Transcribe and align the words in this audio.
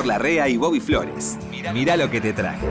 Héctor 0.00 0.14
Larrea 0.14 0.48
y 0.48 0.56
Bobby 0.56 0.80
Flores. 0.80 1.36
Mirá 1.74 1.94
lo 1.94 2.10
que 2.10 2.22
te 2.22 2.32
traje. 2.32 2.66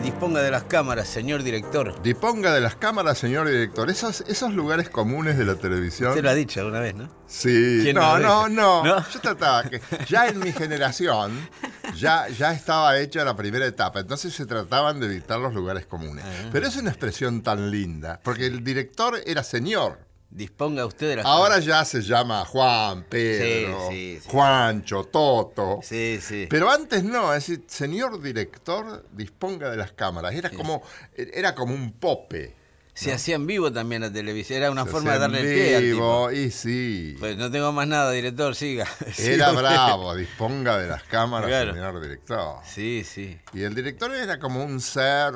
Disponga 0.00 0.42
de 0.42 0.50
las 0.52 0.62
cámaras, 0.64 1.08
señor 1.08 1.42
director. 1.42 2.00
Disponga 2.02 2.54
de 2.54 2.60
las 2.60 2.76
cámaras, 2.76 3.18
señor 3.18 3.48
director. 3.48 3.90
Esos, 3.90 4.20
esos 4.28 4.54
lugares 4.54 4.88
comunes 4.88 5.36
de 5.36 5.44
la 5.44 5.56
televisión. 5.56 6.10
Usted 6.10 6.22
lo 6.22 6.30
ha 6.30 6.34
dicho 6.34 6.60
alguna 6.60 6.78
vez, 6.78 6.94
¿no? 6.94 7.08
Sí. 7.26 7.80
¿Quién 7.82 7.96
No, 7.96 8.18
no, 8.18 8.48
¿No? 8.48 8.84
Yo 8.84 9.20
trataba 9.20 9.64
que. 9.64 9.80
Ya 10.08 10.28
en 10.28 10.38
mi 10.38 10.52
generación, 10.52 11.32
ya, 11.96 12.28
ya 12.28 12.52
estaba 12.52 12.98
hecha 12.98 13.24
la 13.24 13.36
primera 13.36 13.66
etapa. 13.66 14.00
Entonces 14.00 14.34
se 14.34 14.46
trataban 14.46 15.00
de 15.00 15.06
evitar 15.06 15.38
los 15.38 15.54
lugares 15.54 15.86
comunes. 15.86 16.24
Ah. 16.26 16.48
Pero 16.52 16.66
es 16.66 16.76
una 16.76 16.90
expresión 16.90 17.42
tan 17.42 17.70
linda. 17.70 18.20
Porque 18.22 18.46
el 18.46 18.64
director 18.64 19.20
era 19.26 19.42
señor. 19.42 20.10
Disponga 20.30 20.86
usted 20.86 21.08
de 21.08 21.16
las 21.16 21.26
Ahora 21.26 21.58
ya 21.58 21.84
se 21.84 22.02
llama 22.02 22.44
Juan, 22.44 23.04
Pedro, 23.08 23.88
Sí, 23.90 24.14
sí, 24.14 24.20
sí. 24.22 24.28
Juancho, 24.30 25.04
Toto. 25.04 25.80
Sí, 25.82 26.20
sí. 26.22 26.46
Pero 26.48 26.70
antes 26.70 27.02
no, 27.02 27.34
es 27.34 27.48
decir, 27.48 27.64
señor 27.66 28.22
director, 28.22 29.06
disponga 29.10 29.70
de 29.70 29.76
las 29.76 29.90
cámaras. 29.90 30.32
Era 30.32 30.50
como, 30.50 30.82
era 31.16 31.56
como 31.56 31.74
un 31.74 31.92
pope. 31.94 32.59
Se 32.94 33.12
hacía 33.12 33.36
en 33.36 33.46
vivo 33.46 33.72
también 33.72 34.02
la 34.02 34.12
televisión. 34.12 34.58
Era 34.58 34.70
una 34.70 34.84
Se 34.84 34.90
forma 34.90 35.12
de 35.14 35.18
darle 35.20 35.40
en 35.40 35.46
el 35.46 35.54
pie 35.54 35.80
vivo, 35.80 36.30
Y 36.32 36.50
sí. 36.50 37.16
Pues 37.18 37.36
no 37.36 37.50
tengo 37.50 37.72
más 37.72 37.86
nada, 37.86 38.10
director, 38.10 38.54
siga. 38.54 38.86
Era 39.18 39.52
bravo, 39.52 40.14
disponga 40.14 40.76
de 40.78 40.88
las 40.88 41.02
cámaras, 41.04 41.48
Claro. 41.48 41.72
señor 41.72 42.00
director. 42.00 42.56
Sí, 42.64 43.02
sí. 43.04 43.38
Y 43.54 43.62
el 43.62 43.74
director 43.74 44.14
era 44.14 44.38
como 44.38 44.62
un 44.64 44.80
ser 44.80 45.32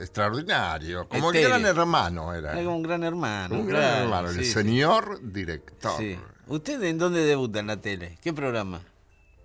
extraordinario, 0.00 1.08
como 1.08 1.32
el 1.32 1.42
gran 1.42 1.64
hermano 1.66 2.34
era. 2.34 2.52
Era 2.52 2.64
como 2.64 2.76
un 2.76 2.82
gran 2.82 3.02
hermano. 3.02 3.54
Un 3.54 3.66
gran 3.66 3.80
claro, 3.82 4.04
hermano, 4.04 4.30
el 4.30 4.44
sí. 4.44 4.52
señor 4.52 5.20
director. 5.22 5.92
Sí. 5.98 6.18
¿Usted 6.46 6.82
en 6.84 6.98
dónde 6.98 7.24
debuta 7.24 7.60
en 7.60 7.66
la 7.68 7.80
tele? 7.80 8.18
¿Qué 8.22 8.32
programa? 8.32 8.80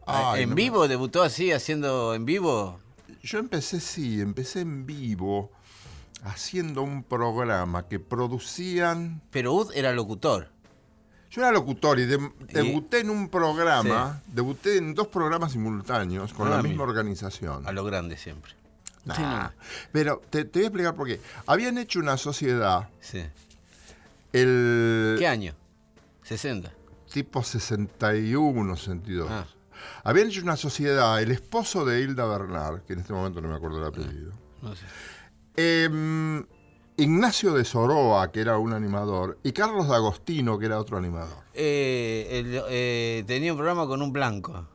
Ay, 0.06 0.44
¿En 0.44 0.50
no 0.50 0.56
vivo? 0.56 0.88
¿Debutó 0.88 1.24
así, 1.24 1.52
haciendo 1.52 2.14
en 2.14 2.26
vivo? 2.26 2.80
Yo 3.24 3.40
empecé, 3.40 3.80
sí, 3.80 4.22
empecé 4.22 4.62
en 4.62 4.86
vivo 4.86 5.52
haciendo 6.26 6.82
un 6.82 7.04
programa 7.04 7.88
que 7.88 8.00
producían... 8.00 9.22
Pero 9.32 9.54
Ud 9.54 9.72
era 9.74 9.94
locutor. 9.94 10.50
Yo 11.32 11.42
era 11.42 11.52
locutor 11.52 12.00
y 12.00 12.06
de- 12.06 12.32
debuté 12.52 13.00
en 13.02 13.10
un 13.10 13.30
programa, 13.30 14.22
debuté 14.28 14.78
en 14.78 14.94
dos 14.96 15.08
programas 15.08 15.52
simultáneos 15.52 16.34
con 16.34 16.48
Ah, 16.48 16.52
la 16.52 16.56
misma 16.58 16.72
mira. 16.72 16.84
organización. 16.84 17.68
A 17.68 17.72
lo 17.72 17.84
grande 17.84 18.16
siempre. 18.18 18.54
Nah, 19.06 19.16
Sí, 19.16 19.22
no. 19.22 19.52
Pero 19.92 20.22
te, 20.30 20.46
te 20.46 20.60
voy 20.60 20.64
a 20.64 20.68
explicar 20.68 20.96
por 20.96 21.08
qué. 21.08 21.20
Habían 21.46 21.78
hecho 21.78 22.00
una 22.00 22.18
sociedad, 22.18 22.90
Sí. 23.02 23.24
el 24.34 25.16
¿Qué 25.20 25.28
año? 25.28 25.54
60. 26.24 26.72
tipo 27.12 27.44
61, 27.44 28.76
62. 28.76 29.28
Ah. 29.30 29.46
Habían 30.04 30.28
hecho 30.28 30.42
una 30.42 30.56
sociedad, 30.58 31.22
el 31.22 31.32
esposo 31.32 31.86
de 31.86 32.02
Hilda 32.02 32.26
Bernard, 32.26 32.82
que 32.84 32.94
en 32.94 33.00
este 33.00 33.14
momento 33.14 33.42
no 33.42 33.50
me 33.50 33.56
acuerdo 33.56 33.78
el 33.80 33.86
apellido, 33.86 34.32
No 34.62 34.76
sé. 34.76 34.86
Em, 35.58 36.46
Ignacio 36.98 37.54
de 37.54 37.66
Soroa, 37.66 38.32
que 38.32 38.40
era 38.42 38.58
un 38.58 38.72
animador, 38.74 39.38
y 39.44 39.52
Carlos 39.52 39.88
de 39.90 39.96
Agostino, 39.96 40.58
que 40.58 40.66
era 40.68 40.80
otro 40.80 40.98
animador. 40.98 41.44
Eh, 41.54 42.28
el- 42.32 42.62
eh, 42.70 43.24
tenía 43.28 43.52
un 43.52 43.58
programa 43.58 43.86
con 43.88 44.02
un 44.02 44.14
blanco. 44.14 44.68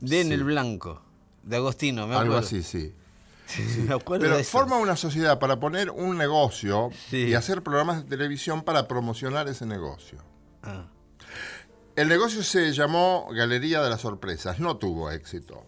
Den 0.00 0.28
Sí. 0.28 0.32
el 0.34 0.44
blanco. 0.44 1.02
De 1.42 1.56
Agostino, 1.56 2.06
me 2.06 2.14
Algo 2.14 2.34
acuerdo. 2.36 2.38
así, 2.46 2.62
sí. 2.62 2.94
me 3.88 3.94
acuerdo 3.94 4.24
Pero 4.24 4.36
de 4.36 4.42
eso. 4.42 4.50
forma 4.50 4.76
una 4.76 4.94
sociedad 4.96 5.38
para 5.38 5.58
poner 5.58 5.90
un 5.90 6.18
negocio 6.18 6.90
Sí. 7.08 7.28
y 7.28 7.34
hacer 7.34 7.62
programas 7.62 8.04
de 8.04 8.08
televisión 8.16 8.62
para 8.62 8.86
promocionar 8.86 9.48
ese 9.48 9.64
negocio. 9.64 10.18
Ah, 10.62 10.86
El 11.96 12.08
negocio 12.08 12.42
se 12.44 12.72
llamó 12.72 13.26
Galería 13.32 13.80
de 13.82 13.90
las 13.90 14.02
Sorpresas, 14.02 14.60
no 14.60 14.76
tuvo 14.76 15.10
éxito. 15.10 15.64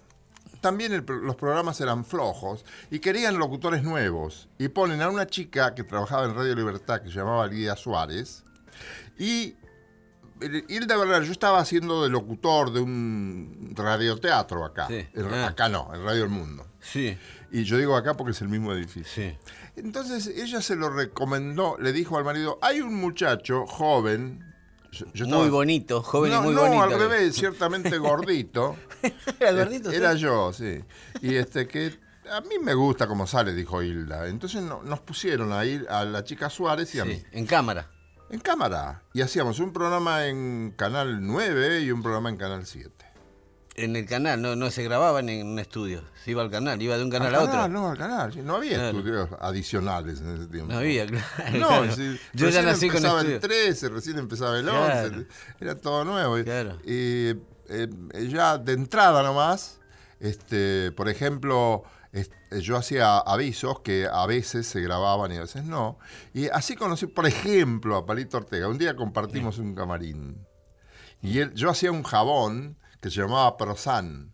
También 0.60 0.93
el 0.93 1.04
los 1.22 1.37
programas 1.37 1.81
eran 1.81 2.04
flojos 2.04 2.65
y 2.91 2.98
querían 2.98 3.38
locutores 3.38 3.82
nuevos. 3.82 4.48
Y 4.59 4.69
ponen 4.69 5.00
a 5.03 5.09
una 5.09 5.26
chica 5.26 5.75
que 5.75 5.84
trabajaba 5.84 6.25
en 6.26 6.34
Radio 6.34 6.54
Libertad 6.54 7.00
que 7.00 7.09
se 7.09 7.16
llamaba 7.16 7.47
Lidia 7.47 7.76
Suárez. 7.76 8.44
Y 9.19 9.56
Hilda 10.69 10.97
Bernal, 10.97 11.25
yo 11.25 11.32
estaba 11.32 11.59
haciendo 11.59 12.03
de 12.03 12.09
locutor 12.09 12.72
de 12.72 12.81
un 12.81 13.72
radioteatro 13.76 14.65
acá. 14.65 14.87
Sí. 14.88 15.06
Ah. 15.16 15.49
Acá 15.49 15.69
no, 15.69 15.91
en 15.94 16.03
Radio 16.04 16.25
El 16.25 16.31
Mundo. 16.31 16.66
sí, 16.81 17.16
Y 17.50 17.65
yo 17.65 17.76
digo 17.76 17.97
acá 17.97 18.15
porque 18.15 18.32
es 18.32 18.41
el 18.41 18.49
mismo 18.49 18.72
edificio. 18.72 19.12
sí. 19.12 19.37
Entonces 19.76 20.26
ella 20.26 20.60
se 20.60 20.76
lo 20.76 20.91
recomendó, 20.91 21.78
le 21.78 21.93
dijo 21.93 22.19
al 22.19 22.25
marido, 22.25 22.59
hay 22.60 22.81
un 22.81 22.94
muchacho 22.97 23.66
joven. 23.66 24.50
Yo- 24.92 25.06
yo 25.14 25.26
muy 25.26 25.48
bonito, 25.48 26.02
joven 26.02 26.32
no, 26.32 26.38
y 26.40 26.44
muy 26.46 26.54
no, 26.54 26.60
bonito. 26.62 26.82
al 26.82 26.90
revés, 26.98 27.34
ciertamente 27.34 27.96
gordito. 27.98 28.76
¿Era 29.40 29.52
gordito? 29.52 29.90
Era 29.90 30.08
usted? 30.10 30.20
yo, 30.20 30.52
sí. 30.52 30.80
Y 31.22 31.34
este 31.36 31.66
que 31.66 31.98
a 32.30 32.40
mí 32.42 32.58
me 32.62 32.74
gusta 32.74 33.06
cómo 33.08 33.26
sale, 33.26 33.52
dijo 33.54 33.82
Hilda. 33.82 34.28
Entonces 34.28 34.62
no- 34.62 34.82
nos 34.82 35.00
pusieron 35.00 35.52
a 35.52 35.64
ir 35.64 35.86
a 35.88 36.04
la 36.04 36.22
chica 36.24 36.48
Suárez 36.50 36.94
y 36.94 37.00
a 37.00 37.04
Sí, 37.04 37.08
mí. 37.10 37.22
en 37.32 37.46
cámara. 37.46 37.90
En 38.30 38.38
cámara. 38.38 39.02
Y 39.12 39.22
hacíamos 39.22 39.58
un 39.58 39.72
programa 39.72 40.26
en 40.26 40.72
Canal 40.76 41.18
9 41.26 41.80
y 41.80 41.90
un 41.90 42.00
programa 42.02 42.28
en 42.28 42.36
Canal 42.36 42.64
7. 42.64 43.06
En 43.84 43.96
el 43.96 44.04
canal, 44.06 44.42
no, 44.42 44.56
no 44.56 44.70
se 44.70 44.82
grababan 44.82 45.28
en 45.28 45.46
un 45.46 45.58
estudio. 45.58 46.02
Se 46.24 46.32
iba 46.32 46.42
al 46.42 46.50
canal, 46.50 46.80
iba 46.82 46.96
de 46.98 47.04
un 47.04 47.10
canal 47.10 47.34
Al 47.34 47.41
a 47.41 47.44
otro. 47.44 47.68
No, 47.68 47.88
al 47.91 47.96
canal. 47.98 48.44
No 48.46 48.56
había 48.56 48.74
Claro. 48.76 48.98
estudios 48.98 49.28
adicionales 49.41 50.20
en 50.20 50.34
ese 50.34 50.46
tiempo. 50.48 50.72
No 50.72 50.78
había, 50.80 51.06
claro. 51.06 51.24
No, 51.58 51.68
claro. 51.68 51.92
sí, 51.96 52.19
Yo 52.34 52.48
ya 52.50 52.62
nací 52.62 52.88
con 52.88 52.96
empezaba 52.98 53.20
el 53.22 53.26
estudio. 53.32 53.40
13, 53.64 53.88
recién 53.88 54.19
empezaba 54.19 54.58
el 54.58 54.64
Claro. 54.64 55.16
11, 55.16 55.26
era 55.60 55.74
todo 55.76 56.04
nuevo. 56.04 56.38
Y 56.38 56.44
eh, 57.72 57.88
ya 58.28 58.58
de 58.58 58.72
entrada 58.72 59.22
nomás, 59.22 59.80
este, 60.19 60.92
por 60.92 61.08
ejemplo, 61.08 61.84
yo 62.50 62.76
hacía 62.76 63.19
avisos 63.19 63.80
que 63.80 64.08
a 64.12 64.26
veces 64.26 64.66
se 64.66 64.80
grababan 64.80 65.32
y 65.32 65.36
a 65.36 65.40
veces 65.42 65.64
no. 65.64 65.98
Y 66.34 66.48
así 66.48 66.74
conocí, 66.76 67.06
por 67.06 67.26
ejemplo, 67.26 67.96
a 67.96 68.04
Palito 68.04 68.36
Ortega. 68.36 68.69
Un 68.69 68.76
día 68.78 68.96
compartimos 68.96 69.58
un 69.58 69.74
camarín. 69.74 70.44
Y 71.22 71.38
él, 71.38 71.54
yo 71.54 71.70
hacía 71.70 71.92
un 71.92 72.02
jabón 72.02 72.76
que 73.00 73.11
se 73.11 73.21
llamaba 73.21 73.56
Prosan. 73.56 74.33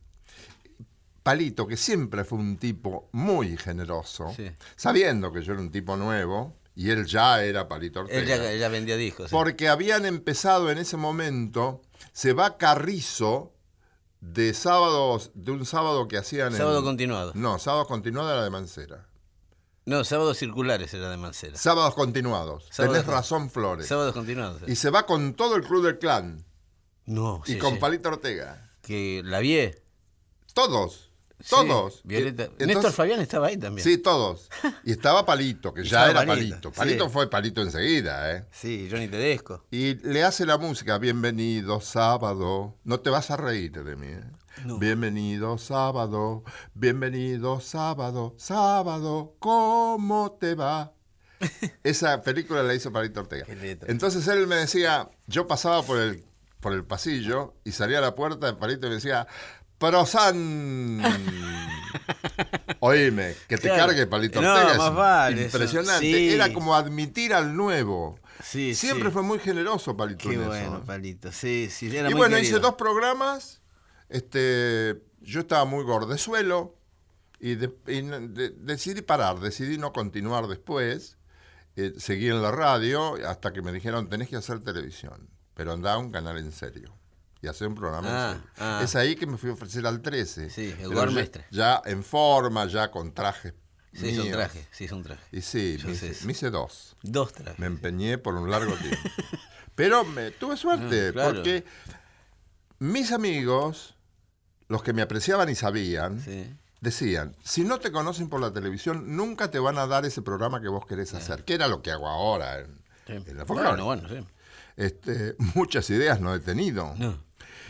Palito, 1.22 1.66
que 1.66 1.76
siempre 1.76 2.24
fue 2.24 2.38
un 2.38 2.56
tipo 2.56 3.08
muy 3.12 3.56
generoso, 3.56 4.32
Sí. 4.36 4.50
sabiendo 4.76 5.32
que 5.32 5.42
yo 5.42 5.54
era 5.54 5.62
un 5.62 5.72
tipo 5.72 5.96
nuevo, 5.96 6.56
y 6.76 6.90
él 6.90 7.04
ya 7.06 7.42
era 7.42 7.66
Palito 7.68 8.00
Ortega. 8.00 8.20
Él 8.20 8.26
ya, 8.28 8.54
ya 8.54 8.68
vendía 8.68 8.96
discos. 8.96 9.30
sí. 9.30 9.34
Porque 9.34 9.68
habían 9.68 10.06
empezado 10.06 10.70
en 10.70 10.78
ese 10.78 10.96
momento, 10.96 11.82
se 12.12 12.32
va 12.32 12.58
Carrizo 12.58 13.52
de 14.20 14.54
sábados, 14.54 15.32
de 15.34 15.50
un 15.52 15.66
sábado 15.66 16.06
que 16.06 16.16
hacían 16.16 16.52
en- 16.52 16.58
Sábado 16.58 16.84
continuado. 16.84 17.32
No, 17.34 17.58
sábado 17.58 17.86
continuado 17.86 18.30
era 18.32 18.44
de 18.44 18.50
Mancera. 18.50 19.08
No, 19.84 20.04
sábados 20.04 20.36
circulares 20.38 20.92
era 20.94 21.10
de 21.10 21.16
Mancera. 21.16 21.56
Sábados 21.56 21.94
continuados. 21.94 22.66
Sábados 22.70 22.98
Tenés 22.98 23.06
razón, 23.12 23.50
Flores. 23.50 23.86
Sábados 23.86 24.12
continuados. 24.14 24.62
Y 24.68 24.74
se 24.76 24.90
va 24.90 25.06
con 25.06 25.34
todo 25.34 25.54
el 25.56 25.62
club 25.62 25.84
del 25.84 25.98
clan. 25.98 26.44
No, 27.06 27.42
y 27.46 27.52
sí, 27.52 27.58
con 27.58 27.74
sí. 27.74 27.80
Palito 27.80 28.08
Ortega. 28.08 28.70
Que 28.82 29.22
la 29.24 29.40
vi. 29.40 29.70
Todos. 30.54 31.10
Sí, 31.38 31.50
Todos. 31.50 32.00
Violeta. 32.04 32.44
Entonces- 32.44 32.66
Néstor 32.68 32.92
Fabián 32.92 33.20
estaba 33.20 33.48
ahí 33.48 33.58
también. 33.58 33.86
Sí, 33.86 33.98
todos. 33.98 34.48
Y 34.84 34.92
estaba 34.92 35.26
Palito, 35.26 35.74
que 35.74 35.84
ya 35.88 36.10
era 36.10 36.24
Palito, 36.24 36.54
Palito. 36.54 36.72
Palito 36.72 37.10
fue 37.10 37.28
Palito 37.28 37.60
enseguida, 37.62 38.32
¿eh? 38.34 38.46
Sí, 38.50 38.88
Johnny 38.90 39.06
Tedesco. 39.08 39.64
Y 39.70 39.94
le 39.96 40.24
hace 40.24 40.46
la 40.46 40.56
música, 40.56 40.96
bienvenido 40.98 41.80
sábado. 41.80 42.74
No 42.84 43.00
te 43.00 43.10
vas 43.10 43.30
a 43.30 43.36
reír 43.36 43.84
de 43.84 43.96
mí. 43.96 44.06
¿eh? 44.06 44.24
No. 44.64 44.78
Bienvenido 44.78 45.58
sábado, 45.58 46.42
bienvenido 46.72 47.60
sábado, 47.60 48.34
sábado, 48.38 49.36
¿cómo 49.38 50.32
te 50.40 50.54
va? 50.54 50.94
Esa 51.84 52.22
película 52.22 52.62
la 52.62 52.74
hizo 52.74 52.90
Palito 52.90 53.20
Ortega. 53.20 53.44
Entonces 53.86 54.26
él 54.28 54.46
me 54.46 54.56
decía, 54.56 55.10
yo 55.26 55.46
pasaba 55.46 55.82
por 55.82 55.98
el, 55.98 56.24
por 56.66 56.72
el 56.74 56.84
pasillo 56.84 57.54
y 57.62 57.70
salía 57.70 57.98
a 57.98 58.00
la 58.00 58.16
puerta 58.16 58.44
de 58.48 58.54
Palito 58.54 58.86
y 58.86 58.88
me 58.88 58.96
decía, 58.96 59.28
Prosan. 59.78 61.00
Oíme, 62.80 63.36
que 63.46 63.56
te 63.56 63.68
Claro. 63.68 63.86
cargue 63.86 64.04
Palito 64.08 64.40
Ortega. 64.40 64.74
más 64.76 64.92
vale, 64.96 65.42
impresionante. 65.44 66.00
Sí. 66.00 66.30
Era 66.34 66.52
como 66.52 66.74
admitir 66.74 67.32
al 67.34 67.54
nuevo. 67.56 68.18
Sí, 68.42 68.74
Siempre 68.74 69.10
sí. 69.10 69.12
fue 69.12 69.22
muy 69.22 69.38
generoso 69.38 69.96
Palito 69.96 70.28
Qué 70.28 70.34
en 70.34 70.40
eso. 70.40 70.48
bueno, 70.48 70.84
Palito. 70.84 71.30
Sí, 71.30 71.68
sí, 71.70 71.86
era 71.96 72.10
Y 72.10 72.14
muy 72.14 72.18
bueno, 72.22 72.34
querido. 72.34 72.56
hice 72.56 72.60
dos 72.60 72.74
programas. 72.74 73.60
Este, 74.08 75.00
yo 75.20 75.38
estaba 75.40 75.64
muy 75.66 75.84
gordezuelo 75.84 76.76
y, 77.38 77.54
de- 77.54 77.72
y 77.86 78.00
de- 78.02 78.50
decidí 78.58 79.02
parar, 79.02 79.38
decidí 79.38 79.78
no 79.78 79.92
continuar 79.92 80.48
después. 80.48 81.16
Eh, 81.76 81.92
seguí 81.98 82.26
en 82.28 82.42
la 82.42 82.50
radio 82.50 83.14
hasta 83.28 83.52
que 83.52 83.62
me 83.62 83.70
dijeron, 83.70 84.08
tenés 84.08 84.28
que 84.28 84.34
hacer 84.36 84.58
televisión, 84.64 85.28
pero 85.56 85.72
andá 85.72 85.94
a 85.94 85.98
un 85.98 86.12
canal 86.12 86.38
en 86.38 86.52
serio 86.52 86.94
y 87.42 87.48
hacer 87.48 87.66
un 87.66 87.74
programa 87.74 88.08
Ah, 88.08 88.30
en 88.32 88.38
serio. 88.38 88.50
ah. 88.58 88.80
Es 88.84 88.94
ahí 88.94 89.16
que 89.16 89.26
me 89.26 89.36
fui 89.38 89.50
a 89.50 89.54
ofrecer 89.54 89.84
al 89.86 90.00
13. 90.02 90.50
Sí, 90.50 90.66
el 90.70 90.76
Pero 90.76 90.90
Gormestre. 90.92 91.46
Ya, 91.50 91.82
en 91.84 92.04
forma, 92.04 92.66
ya 92.66 92.90
con 92.90 93.12
trajes 93.12 93.54
Se 93.92 94.08
hizo 94.10 94.22
un 94.24 94.30
traje, 94.30 94.68
se 94.70 94.84
hizo 94.84 94.96
un 94.96 95.02
traje. 95.02 95.22
Y 95.32 95.40
sí, 95.40 95.78
me 95.84 95.92
hice, 95.92 96.10
eso. 96.10 96.26
me 96.26 96.32
hice 96.32 96.50
dos. 96.50 96.96
Dos 97.02 97.32
trajes. 97.32 97.58
Me 97.58 97.66
empeñé 97.66 98.18
por 98.18 98.34
un 98.34 98.50
largo 98.50 98.74
tiempo. 98.76 98.98
Pero 99.74 100.04
me, 100.04 100.30
tuve 100.30 100.56
suerte, 100.56 101.08
Ah, 101.08 101.12
claro. 101.12 101.34
porque 101.34 101.64
mis 102.78 103.12
amigos, 103.12 103.94
los 104.68 104.82
que 104.82 104.92
me 104.92 105.02
apreciaban 105.02 105.48
y 105.48 105.54
sabían, 105.54 106.20
Sí. 106.20 106.54
decían, 106.80 107.36
si 107.42 107.64
no 107.64 107.78
te 107.80 107.90
conocen 107.92 108.28
por 108.28 108.40
la 108.40 108.52
televisión, 108.52 109.16
nunca 109.16 109.50
te 109.50 109.58
van 109.58 109.78
a 109.78 109.86
dar 109.86 110.04
ese 110.04 110.22
programa 110.22 110.60
que 110.60 110.68
vos 110.68 110.84
querés 110.86 111.14
hacer, 111.14 111.44
que 111.44 111.54
era 111.54 111.68
lo 111.68 111.80
que 111.82 111.90
hago 111.90 112.06
ahora 112.08 112.60
en, 112.60 112.66
sí. 113.06 113.12
en 113.30 113.36
la. 113.36 113.44
Bueno, 113.44 113.84
bueno, 113.84 114.08
sí. 114.08 114.26
Este, 114.76 115.36
muchas 115.54 115.88
ideas 115.90 116.20
no 116.20 116.34
he 116.34 116.40
tenido. 116.40 116.94
No. 116.96 117.18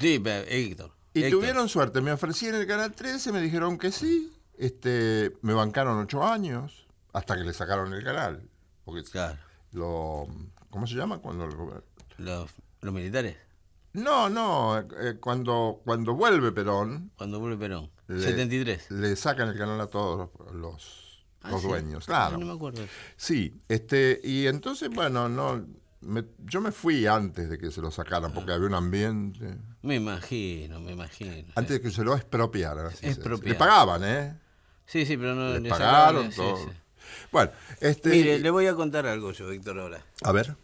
Sí, 0.01 0.19
pero, 0.23 0.45
Héctor. 0.49 0.93
Y 1.15 1.23
Héctor, 1.25 1.41
tuvieron 1.41 1.69
suerte, 1.69 2.01
me 2.01 2.13
ofrecí 2.13 2.47
en 2.47 2.57
el 2.57 2.67
Canal 2.67 2.93
13, 2.93 3.33
me 3.33 3.41
dijeron 3.41 3.79
que 3.79 3.91
sí, 3.93 4.33
este, 4.59 5.33
me 5.43 5.55
bancaron 5.55 5.99
ocho 5.99 6.23
años, 6.23 6.87
hasta 7.13 7.37
que 7.37 7.43
le 7.45 7.53
sacaron 7.55 7.93
el 7.95 8.05
canal. 8.05 8.43
Porque 8.85 9.03
Claro. 9.05 9.39
lo, 9.73 10.27
¿Cómo 10.71 10.87
se 10.87 10.95
llama? 10.95 11.19
Cuando 11.19 11.47
lo- 11.47 11.83
Los, 12.19 12.51
los 12.83 12.93
militares, 12.95 13.37
no, 13.95 14.29
no, 14.29 14.79
eh, 14.79 15.17
cuando, 15.19 15.81
cuando 15.85 16.15
vuelve 16.15 16.53
Perón, 16.53 17.11
cuando 17.17 17.41
vuelve 17.41 17.57
Perón. 17.57 17.91
le, 18.09 18.21
73. 18.23 18.91
le 18.91 19.17
sacan 19.17 19.49
el 19.49 19.57
canal 19.57 19.81
a 19.81 19.87
todos 19.87 20.29
los, 20.39 20.55
los, 20.55 21.27
Ah, 21.43 21.51
los 21.53 21.63
sí. 21.63 21.69
dueños. 21.69 22.05
Ah, 22.05 22.07
Claro. 22.07 22.39
No 22.39 22.45
me 22.47 22.53
acuerdo. 22.53 22.83
Sí, 23.17 23.59
este, 23.69 24.21
y 24.23 24.47
entonces, 24.49 24.91
bueno, 24.91 25.29
no, 25.31 25.65
me- 26.01 26.25
yo 26.45 26.61
me 26.61 26.73
fui 26.73 27.07
antes 27.07 27.49
de 27.49 27.59
que 27.59 27.71
se 27.71 27.81
lo 27.81 27.91
sacaran, 27.91 28.33
porque 28.33 28.53
había 28.53 28.67
un 28.67 28.75
ambiente. 28.75 29.57
Me 29.83 29.97
imagino, 29.97 30.81
me 30.81 30.93
imagino. 30.93 31.53
Antes 31.55 31.77
de 31.79 31.81
que 31.81 31.91
se 31.91 32.05
lo 32.05 32.15
expropiaran. 32.15 32.87
así. 32.87 33.07
Le 33.43 33.55
pagaban, 33.55 34.03
¿eh? 34.05 34.35
Sí, 34.87 35.05
sí, 35.07 35.17
pero 35.17 35.35
no 35.35 35.59
Le 35.59 35.69
pagaron 35.69 36.31
sí, 36.31 36.37
todo. 36.37 36.57
sí. 36.59 36.71
Bueno, 37.33 37.51
este. 37.81 38.11
Mire, 38.11 38.39
le 38.39 38.51
voy 38.51 38.67
a 38.67 38.75
contar 38.75 39.07
algo 39.07 39.33
yo, 39.33 39.51
Héctor, 39.51 39.79
ahora. 39.81 40.01
A 40.23 40.33
ver. 40.33 40.55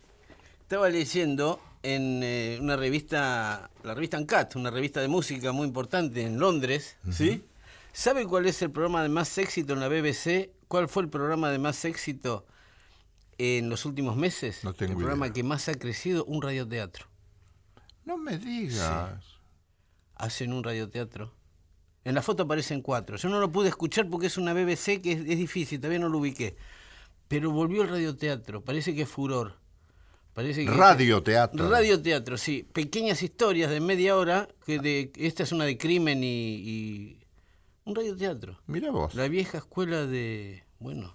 Estaba 0.60 0.88
leyendo 0.88 1.60
en 1.82 2.20
eh, 2.22 2.58
una 2.60 2.76
revista, 2.76 3.68
la 3.82 3.94
revista 3.94 4.16
Uncut, 4.18 4.54
una 4.56 4.70
revista 4.70 5.00
de 5.00 5.08
música 5.08 5.50
muy 5.52 5.66
importante 5.66 6.22
en 6.22 6.38
Londres, 6.38 6.96
¿sí? 7.10 7.44
¿Sabe 7.92 8.24
cuál 8.26 8.46
es 8.46 8.62
el 8.62 8.70
programa 8.70 9.02
de 9.02 9.08
más 9.08 9.36
éxito 9.38 9.72
en 9.74 9.80
la 9.80 9.88
BBC? 9.88 10.50
¿Cuál 10.68 10.88
fue 10.88 11.02
el 11.02 11.08
programa 11.10 11.50
de 11.50 11.58
más 11.58 11.84
éxito 11.84 12.46
en 13.42 13.68
los 13.68 13.84
últimos 13.86 14.16
meses? 14.16 14.62
No 14.64 14.70
el 14.70 14.76
programa 14.76 15.26
idea. 15.26 15.32
que 15.34 15.42
más 15.42 15.68
ha 15.68 15.74
crecido, 15.74 16.24
un 16.24 16.42
radioteatro. 16.42 17.06
No 18.04 18.16
me 18.16 18.38
digas. 18.38 19.20
Hacen 20.16 20.52
un 20.52 20.62
radioteatro. 20.62 21.32
En 22.04 22.14
la 22.14 22.22
foto 22.22 22.42
aparecen 22.44 22.82
cuatro. 22.82 23.16
Yo 23.16 23.28
no 23.28 23.38
lo 23.40 23.50
pude 23.52 23.68
escuchar 23.68 24.08
porque 24.08 24.26
es 24.26 24.36
una 24.36 24.52
BBC 24.52 25.00
que 25.02 25.12
es, 25.12 25.20
es 25.20 25.38
difícil, 25.38 25.78
todavía 25.80 25.98
no 26.00 26.08
lo 26.08 26.18
ubiqué. 26.18 26.56
Pero 27.28 27.50
volvió 27.50 27.82
el 27.82 27.88
radioteatro, 27.88 28.62
parece 28.64 28.94
que 28.94 29.02
es 29.02 29.08
furor. 29.08 29.56
Parece 30.34 30.64
que 30.64 30.70
Radioteatro. 30.70 31.68
Radioteatro, 31.68 32.38
sí. 32.38 32.66
Pequeñas 32.72 33.22
historias 33.22 33.70
de 33.70 33.80
media 33.80 34.16
hora. 34.16 34.48
Que 34.64 34.78
de, 34.78 35.12
esta 35.16 35.42
es 35.42 35.52
una 35.52 35.64
de 35.66 35.76
crimen 35.76 36.24
y, 36.24 36.26
y- 36.56 37.18
Un 37.84 37.94
radioteatro. 37.94 38.58
Mira 38.66 38.90
vos. 38.90 39.14
La 39.14 39.28
vieja 39.28 39.58
escuela 39.58 40.06
de... 40.06 40.64
Bueno, 40.78 41.14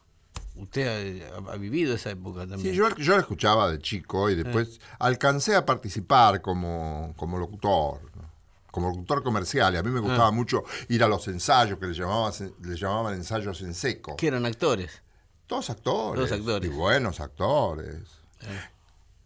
usted 0.58 1.30
ha, 1.32 1.52
ha 1.52 1.58
vivido 1.58 1.96
esa 1.96 2.12
época 2.12 2.48
también. 2.48 2.74
Sí, 2.74 2.74
yo, 2.74 2.90
yo 2.96 3.14
la 3.14 3.22
escuchaba 3.22 3.72
de 3.72 3.80
chico 3.80 4.30
y 4.30 4.36
después 4.36 4.80
alcancé 5.00 5.56
a 5.56 5.66
participar 5.66 6.42
como, 6.42 7.14
como 7.18 7.38
locutor, 7.38 8.02
¿no? 8.16 8.28
como 8.72 8.90
locutor 8.90 9.24
comercial. 9.24 9.74
Y 9.74 9.78
a 9.78 9.84
mí 9.84 9.90
me 9.90 10.00
gustaba 10.00 10.32
mucho 10.32 10.64
ir 10.90 11.04
a 11.04 11.08
los 11.08 11.28
ensayos 11.28 11.80
que 11.80 11.88
le 11.88 11.94
llamaban, 11.94 12.34
le 12.62 12.76
llamaban 12.76 13.16
ensayos 13.16 13.62
en 13.62 13.74
seco. 13.74 14.16
Que 14.16 14.28
eran 14.28 14.46
actores. 14.46 15.02
Todos 15.48 15.70
actores. 15.70 16.16
Todos 16.16 16.32
actores. 16.40 16.70
Y 16.70 16.74
buenos 16.74 17.20
actores. 17.20 18.04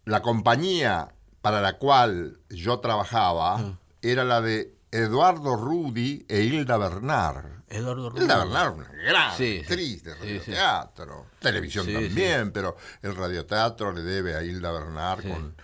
La 0.05 0.21
compañía 0.21 1.13
para 1.41 1.61
la 1.61 1.77
cual 1.77 2.37
yo 2.49 2.79
trabajaba 2.79 3.77
era 4.01 4.23
la 4.23 4.41
de 4.41 4.73
Eduardo 4.91 5.55
Rudi 5.55 6.25
e 6.27 6.41
Hilda 6.43 6.77
Bernard. 6.77 7.45
Eduardo 7.69 8.09
Rubio. 8.09 8.23
Hilda 8.23 8.37
Bernard, 8.39 8.73
una 8.75 8.89
gran 8.91 9.37
Sí, 9.37 9.53
sí. 9.53 9.59
actriz 9.61 10.03
de 10.03 10.13
Sí, 10.13 10.19
radioteatro. 10.19 11.25
Televisión 11.39 11.85
Sí, 11.85 11.93
también, 11.93 12.51
pero 12.51 12.75
el 13.01 13.15
radioteatro 13.15 13.93
le 13.93 14.01
debe 14.03 14.35
a 14.35 14.43
Hilda 14.43 14.71
Bernard 14.73 15.23
con, 15.23 15.55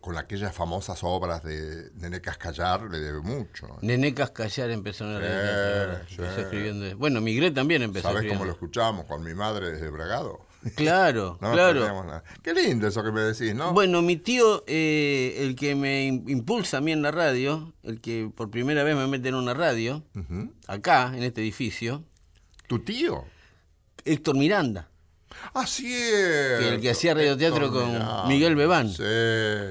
con 0.00 0.16
aquellas 0.16 0.54
famosas 0.54 1.00
obras 1.02 1.42
de 1.44 1.90
Nené 1.96 2.20
Cascallar, 2.22 2.84
le 2.90 2.98
debe 2.98 3.20
mucho. 3.20 3.76
Nené 3.82 4.14
Cascallar 4.14 4.70
empezó 4.70 5.04
en 5.04 5.10
el 5.10 5.20
radioteatro. 5.22 6.06
Sí, 6.08 6.14
Empezó 6.18 6.34
sí. 6.36 6.40
escribiendo. 6.40 6.96
Bueno, 6.96 7.20
Migré 7.20 7.50
también 7.50 7.82
empezó 7.82 8.08
¿Sabes 8.08 8.32
cómo 8.32 8.46
lo 8.46 8.52
escuchamos 8.52 9.04
con 9.04 9.22
mi 9.22 9.34
madre 9.34 9.72
desde 9.72 9.90
Bragado? 9.90 10.46
Claro, 10.76 11.38
No 11.42 11.52
claro. 11.52 11.80
nada. 12.04 12.24
Qué 12.42 12.54
lindo 12.54 12.86
eso 12.88 13.02
que 13.02 13.10
me 13.12 13.20
decís, 13.20 13.54
¿no? 13.54 13.72
Bueno, 13.72 14.00
mi 14.02 14.16
tío, 14.16 14.64
eh, 14.66 15.36
el 15.40 15.56
que 15.56 15.74
me 15.74 16.06
im- 16.08 16.28
impulsa 16.28 16.78
a 16.78 16.80
mí 16.80 16.92
en 16.92 17.02
la 17.02 17.10
radio, 17.10 17.72
el 17.82 18.00
que 18.00 18.30
por 18.34 18.50
primera 18.50 18.84
vez 18.84 18.94
me 18.96 19.06
mete 19.06 19.28
en 19.28 19.34
una 19.34 19.54
radio, 19.54 20.04
acá, 20.66 21.12
en 21.16 21.22
este 21.22 21.40
edificio, 21.40 22.04
¿Tu 22.68 22.78
tío? 22.78 23.24
Héctor 24.04 24.36
Miranda. 24.36 24.88
Ah, 25.54 25.66
sí. 25.66 25.84
Que 25.84 26.68
el 26.74 26.80
que 26.80 26.90
hacía 26.90 27.12
radioteatro 27.14 27.70
con 27.70 28.28
Miguel 28.28 28.54
Bebán. 28.56 28.88
Sí, 28.88 29.02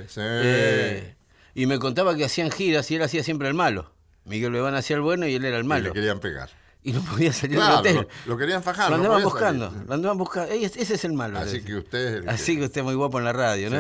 sí. 0.07 0.19
Eh, 0.21 1.15
y 1.55 1.65
me 1.65 1.79
contaba 1.79 2.15
que 2.15 2.25
hacían 2.25 2.51
giras 2.51 2.89
y 2.91 2.95
él 2.95 3.01
hacía 3.03 3.23
siempre 3.23 3.47
el 3.47 3.53
malo. 3.53 3.91
Miguel 4.25 4.51
Bebán 4.51 4.75
hacía 4.75 4.95
el 4.97 5.01
bueno 5.01 5.25
y 5.27 5.33
él 5.35 5.45
era 5.45 5.57
el 5.57 5.65
Y 5.65 5.67
malo. 5.67 5.83
le 5.89 5.94
querían 5.94 6.19
pegar. 6.19 6.49
Y 6.83 6.94
no 6.94 7.01
podía 7.04 7.31
salir 7.31 7.57
Claro, 7.57 7.81
del 7.83 7.98
hotel. 8.00 8.07
lo 8.25 8.38
querían 8.38 8.63
fajar. 8.63 8.89
Lo 8.89 8.95
andaban 8.95 9.22
buscando, 9.24 9.69
salir. 9.72 9.88
lo 9.88 9.94
andaban 9.94 10.18
buscando. 10.18 10.52
Ese 10.52 10.81
es 10.95 11.06
el 11.06 11.14
malo. 11.14 11.38
Así 11.40 11.61
que 11.61 11.76
usted 11.76 12.00
es 12.00 12.14
el 12.23 12.30
Así 12.30 12.57
que 12.57 12.64
usted 12.66 12.81
es 12.81 12.85
muy 12.85 12.95
guapo 12.95 13.19
en 13.19 13.26
la 13.26 13.33
radio, 13.33 13.69
¿no? 13.69 13.78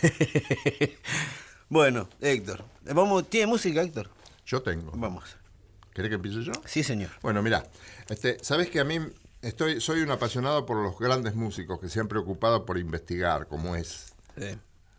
Sí, 0.00 0.96
bueno, 1.68 2.08
Héctor. 2.20 2.64
Vamos, 2.84 3.28
¿Tiene 3.28 3.46
música, 3.46 3.82
Héctor? 3.82 4.10
Yo 4.44 4.62
tengo. 4.62 4.92
Vamos. 4.94 5.24
¿Querés 5.92 6.10
que 6.10 6.16
empiece 6.16 6.42
yo? 6.44 6.52
Sí, 6.66 6.82
señor. 6.84 7.10
Bueno, 7.22 7.42
mira, 7.42 7.64
este, 8.10 8.36
sabes 8.44 8.68
que 8.68 8.80
a 8.80 8.84
mí 8.84 8.98
estoy, 9.40 9.80
soy 9.80 10.02
un 10.02 10.10
apasionado 10.10 10.66
por 10.66 10.76
los 10.76 10.98
grandes 10.98 11.34
músicos 11.34 11.80
que 11.80 11.88
se 11.88 12.00
han 12.00 12.08
preocupado 12.08 12.66
por 12.66 12.76
investigar 12.78 13.46
cómo 13.48 13.76
es, 13.76 14.12
Sí, 14.38 14.58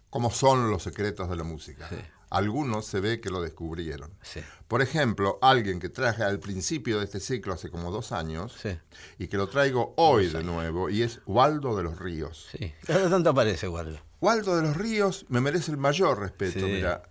cómo 0.10 0.32
son 0.32 0.72
los 0.72 0.82
secretos 0.82 1.29
de 1.29 1.36
la 1.36 1.44
música. 1.44 1.88
Sí. 1.89 1.98
Algunos 2.29 2.86
se 2.86 3.00
ve 3.00 3.22
que 3.22 3.29
lo 3.29 3.41
descubrieron. 3.41 4.12
sí. 4.22 4.41
Por 4.67 4.81
ejemplo, 4.81 5.39
alguien 5.41 5.79
que 5.79 5.88
traje 5.88 6.24
al 6.24 6.39
principio 6.39 7.00
de 7.00 7.05
este 7.05 7.22
ciclo 7.22 7.53
hace 7.53 7.69
como 7.69 7.89
dos 7.89 8.12
años 8.12 8.53
Sí. 8.62 8.77
y 9.17 9.27
que 9.27 9.38
lo 9.38 9.48
traigo 9.48 9.93
hoy 9.96 10.27
de 10.27 10.43
nuevo 10.43 10.89
y 10.89 11.03
es 11.03 11.22
Waldo 11.25 11.77
de 11.77 11.84
los 11.84 11.98
Ríos. 12.00 12.48
Sí. 12.51 12.74
Tanto 12.86 13.29
aparece, 13.29 13.67
guarda. 13.67 14.03
Waldo 14.19 14.57
de 14.57 14.63
los 14.63 14.75
Ríos 14.75 15.25
me 15.29 15.39
merece 15.39 15.72
el 15.72 15.77
mayor 15.77 16.19
respeto. 16.19 16.60
Sí. 16.60 16.65
Mira, 16.65 17.01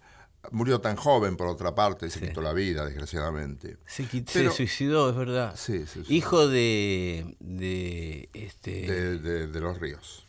murió 0.50 0.82
tan 0.82 0.96
joven 0.96 1.38
por 1.38 1.46
otra 1.48 1.74
parte 1.74 2.10
se 2.10 2.20
quitó 2.20 2.42
la 2.42 2.52
vida, 2.52 2.84
desgraciadamente. 2.84 3.78
Se, 3.86 4.04
Pero- 4.34 4.50
se 4.50 4.56
suicidó, 4.58 5.08
es 5.08 5.16
verdad. 5.16 5.54
Sí, 5.56 5.86
se. 5.86 6.02
Hijo 6.12 6.46
de. 6.48 7.36
de. 7.40 8.28
este. 8.34 8.70
De, 8.82 9.18
de- 9.18 9.46
de 9.46 9.60
los 9.60 9.80
Ríos. 9.80 10.26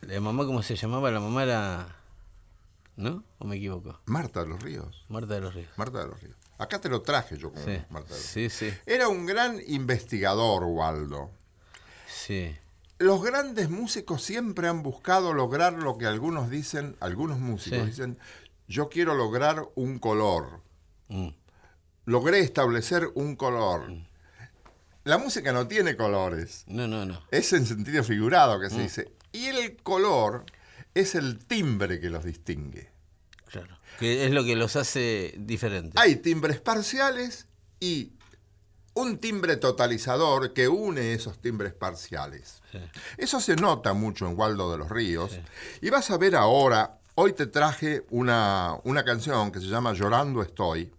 ¿La 0.00 0.18
mamá 0.20 0.46
cómo 0.46 0.62
se 0.62 0.76
llamaba? 0.76 1.10
La 1.10 1.20
mamá 1.20 1.42
era. 1.42 1.96
¿No? 2.98 3.22
¿O 3.38 3.46
me 3.46 3.56
equivoco? 3.56 4.00
Marta 4.06 4.40
de 4.42 4.48
los 4.48 4.60
Ríos. 4.62 5.04
Marta 5.08 5.34
de 5.34 5.40
los 5.40 5.54
Ríos. 5.54 5.70
Marta 5.76 6.00
de 6.00 6.06
los 6.08 6.20
Ríos. 6.20 6.36
Acá 6.58 6.80
te 6.80 6.88
lo 6.88 7.00
traje 7.02 7.38
yo 7.38 7.52
como 7.52 7.64
Sí. 7.64 7.80
Marta 7.90 8.08
de 8.12 8.14
los 8.20 8.26
Sí, 8.26 8.40
Ríos. 8.40 8.52
sí. 8.52 8.72
Era 8.86 9.08
un 9.08 9.24
gran 9.24 9.60
investigador, 9.68 10.64
Waldo. 10.64 11.30
Sí. 12.08 12.56
Los 12.98 13.22
grandes 13.22 13.70
músicos 13.70 14.22
siempre 14.22 14.66
han 14.66 14.82
buscado 14.82 15.32
lograr 15.32 15.74
lo 15.74 15.96
que 15.96 16.06
algunos 16.06 16.50
dicen, 16.50 16.96
algunos 16.98 17.38
músicos 17.38 17.78
Sí. 17.80 17.86
dicen, 17.86 18.18
yo 18.66 18.88
quiero 18.88 19.14
lograr 19.14 19.68
un 19.76 19.98
color. 20.00 20.60
Mm. 21.08 21.28
Logré 22.06 22.40
establecer 22.40 23.08
un 23.14 23.36
color. 23.36 23.86
La 25.04 25.18
música 25.18 25.52
no 25.52 25.68
tiene 25.68 25.96
colores. 25.96 26.64
No, 26.66 26.88
no, 26.88 27.06
no. 27.06 27.22
Es 27.30 27.52
en 27.52 27.64
sentido 27.64 28.02
figurado 28.02 28.58
Mm. 28.58 28.60
que 28.62 28.70
se 28.70 28.80
dice. 28.82 29.12
Y 29.30 29.46
el 29.46 29.76
color 29.76 30.44
es 31.00 31.14
el 31.14 31.44
timbre 31.44 32.00
que 32.00 32.10
los 32.10 32.24
distingue. 32.24 32.90
Claro. 33.46 33.78
Que 33.98 34.24
es 34.26 34.30
lo 34.30 34.44
que 34.44 34.56
los 34.56 34.76
hace 34.76 35.34
diferentes. 35.38 36.00
Hay 36.00 36.16
timbres 36.16 36.60
parciales 36.60 37.46
y 37.80 38.12
un 38.94 39.18
timbre 39.18 39.56
totalizador 39.56 40.52
que 40.52 40.68
une 40.68 41.12
esos 41.14 41.40
timbres 41.40 41.72
parciales. 41.72 42.60
Sí. 42.72 42.78
Eso 43.16 43.40
se 43.40 43.56
nota 43.56 43.92
mucho 43.92 44.26
en 44.28 44.36
Waldo 44.38 44.70
de 44.72 44.78
los 44.78 44.90
Ríos. 44.90 45.38
Y 45.80 45.90
vas 45.90 46.10
a 46.10 46.18
ver 46.18 46.34
ahora, 46.36 46.98
hoy 47.14 47.32
te 47.32 47.46
traje 47.46 48.04
una, 48.10 48.76
una 48.84 49.04
canción 49.04 49.50
que 49.52 49.60
se 49.60 49.66
llama 49.66 49.92
Llorando 49.94 50.42
estoy. 50.42 50.92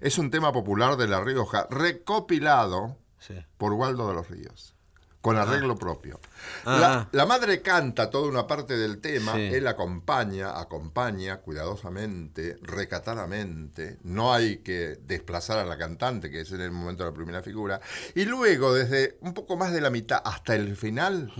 Es 0.00 0.18
un 0.18 0.30
tema 0.30 0.52
popular 0.52 0.96
de 0.96 1.08
La 1.08 1.20
Rioja, 1.22 1.66
recopilado 1.70 2.96
Sí. 3.18 3.34
por 3.56 3.72
Waldo 3.74 4.08
de 4.08 4.14
los 4.14 4.28
Ríos. 4.28 4.74
Con 5.22 5.38
arreglo 5.38 5.76
propio. 5.76 6.20
Ah, 6.64 6.78
la, 6.78 6.94
ah. 6.94 7.08
la 7.12 7.26
madre 7.26 7.62
canta 7.62 8.10
toda 8.10 8.28
una 8.28 8.46
parte 8.46 8.76
del 8.76 9.00
tema, 9.00 9.34
Sí. 9.34 9.40
él 9.54 9.66
acompaña, 9.68 10.58
acompaña 10.60 11.38
cuidadosamente, 11.38 12.58
recatadamente, 12.60 13.98
no 14.02 14.34
hay 14.34 14.58
que 14.58 14.98
desplazar 15.06 15.58
a 15.58 15.64
la 15.64 15.78
cantante, 15.78 16.28
que 16.30 16.40
es 16.40 16.50
en 16.52 16.60
el 16.60 16.72
momento 16.72 17.04
de 17.04 17.10
la 17.10 17.14
primera 17.14 17.42
figura, 17.42 17.80
y 18.14 18.24
luego 18.24 18.74
desde 18.74 19.16
un 19.20 19.32
poco 19.32 19.56
más 19.56 19.72
de 19.72 19.80
la 19.80 19.90
mitad 19.90 20.20
hasta 20.24 20.56
el 20.56 20.76
final 20.76 21.32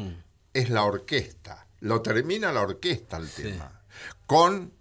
es 0.55 0.71
la 0.71 0.85
orquesta, 0.85 1.67
lo 1.81 2.03
termina 2.03 2.53
la 2.53 2.61
orquesta 2.63 3.17
el 3.17 3.29
tema, 3.29 3.83
con 4.27 4.73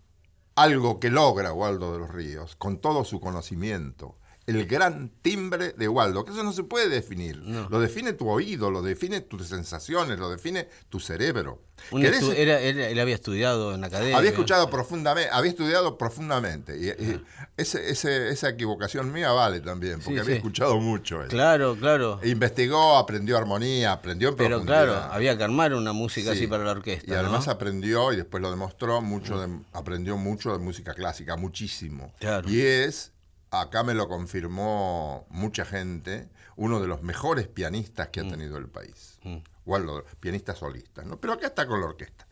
algo 0.55 0.99
que 0.99 1.09
logra 1.09 1.53
Waldo 1.53 1.93
de 1.93 1.99
los 1.99 2.11
Ríos, 2.11 2.55
con 2.55 2.77
todo 2.79 3.03
su 3.03 3.19
conocimiento. 3.19 4.15
El 4.55 4.65
gran 4.65 5.09
timbre 5.21 5.73
de 5.73 5.87
Waldo, 5.87 6.23
que 6.25 6.31
eso 6.31 6.43
no 6.43 6.53
se 6.53 6.63
puede 6.63 6.89
definir. 6.89 7.37
No. 7.37 7.69
Lo 7.69 7.79
define 7.79 8.13
tu 8.13 8.29
oído, 8.29 8.69
lo 8.71 8.81
define 8.81 9.21
tus 9.21 9.47
sensaciones, 9.47 10.19
lo 10.19 10.29
define 10.29 10.67
tu 10.89 10.99
cerebro. 10.99 11.63
Un 11.89 12.03
¿Querés- 12.03 12.21
estu- 12.21 12.35
era, 12.35 12.59
él, 12.61 12.79
él 12.79 12.99
había 12.99 13.15
estudiado 13.15 13.73
en 13.73 13.81
la 13.81 13.87
academia. 13.87 14.15
había 14.17 14.29
escuchado 14.29 14.69
profundamente, 14.69 15.31
había 15.33 15.49
estudiado 15.49 15.97
profundamente. 15.97 16.77
Y, 16.77 16.89
y 16.89 17.21
ese- 17.57 17.89
ese- 17.89 18.29
esa 18.29 18.49
equivocación 18.49 19.11
mía 19.11 19.31
vale 19.31 19.61
también, 19.61 19.93
porque 19.95 20.13
Sí, 20.13 20.19
había 20.19 20.25
sí. 20.35 20.37
escuchado 20.37 20.79
mucho. 20.79 21.23
él. 21.23 21.29
Claro, 21.29 21.75
claro. 21.79 22.19
Investigó, 22.23 22.97
aprendió 22.97 23.35
armonía, 23.37 23.93
aprendió 23.93 24.29
en 24.29 24.35
Pero 24.35 24.49
profundidad. 24.49 24.83
claro, 24.85 25.13
había 25.13 25.35
que 25.37 25.43
armar 25.43 25.73
una 25.73 25.91
música 25.93 26.31
Sí. 26.33 26.37
así 26.39 26.47
para 26.47 26.63
la 26.65 26.71
orquesta. 26.71 27.11
Y 27.11 27.15
además 27.15 27.47
¿no? 27.47 27.53
aprendió, 27.53 28.13
y 28.13 28.17
después 28.17 28.41
lo 28.41 28.51
demostró, 28.51 29.01
mucho 29.01 29.39
de- 29.39 29.59
aprendió 29.73 30.17
mucho 30.17 30.51
de 30.51 30.59
música 30.59 30.93
clásica, 30.93 31.35
muchísimo. 31.35 32.13
Claro. 32.19 32.47
Y 32.47 32.61
es, 32.61 33.11
acá 33.51 33.83
me 33.83 33.93
lo 33.93 34.07
confirmó 34.07 35.27
mucha 35.29 35.65
gente, 35.65 36.29
uno 36.55 36.79
de 36.79 36.87
los 36.87 37.03
mejores 37.03 37.47
pianistas 37.47 38.07
que 38.09 38.21
ha 38.21 38.27
tenido 38.27 38.57
el 38.57 38.69
país. 38.69 39.19
Waldo, 39.65 40.05
pianista 40.19 40.55
solista, 40.55 41.03
¿no? 41.03 41.19
Pero 41.19 41.33
acá 41.33 41.47
está 41.47 41.67
con 41.67 41.81
la 41.81 41.87
orquesta. 41.87 42.27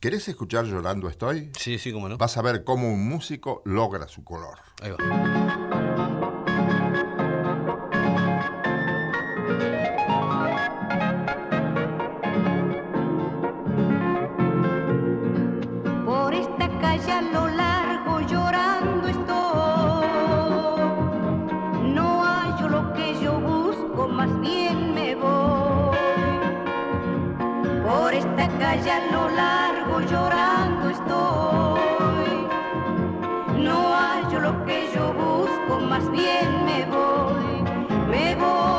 ¿Querés 0.00 0.28
escuchar 0.28 0.66
Llorando 0.66 1.08
Estoy? 1.08 1.50
Sí, 1.58 1.78
sí, 1.78 1.92
cómo 1.92 2.08
no. 2.08 2.18
Vas 2.18 2.36
a 2.36 2.42
ver 2.42 2.64
cómo 2.64 2.92
un 2.92 3.08
músico 3.08 3.62
logra 3.64 4.06
su 4.08 4.22
color. 4.22 4.58
Ahí 4.82 4.90
va. 4.90 5.63
Calle 28.74 28.90
a 28.90 29.00
lo 29.12 29.28
largo 29.28 30.00
llorando 30.00 30.90
estoy. 30.90 32.48
No 33.62 33.94
hallo 33.94 34.40
lo 34.40 34.64
que 34.64 34.90
yo 34.92 35.12
busco, 35.12 35.80
más 35.80 36.10
bien 36.10 36.64
me 36.64 36.84
voy. 36.86 37.62
Me 38.10 38.34
voy, 38.34 38.73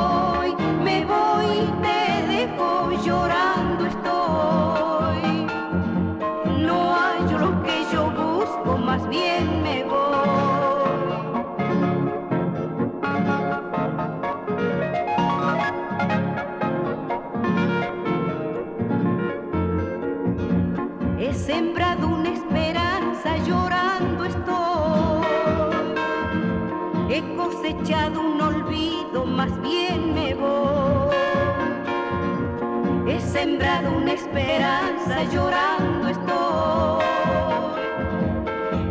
esperanza, 34.16 35.22
llorando 35.24 36.08
estoy. 36.08 37.04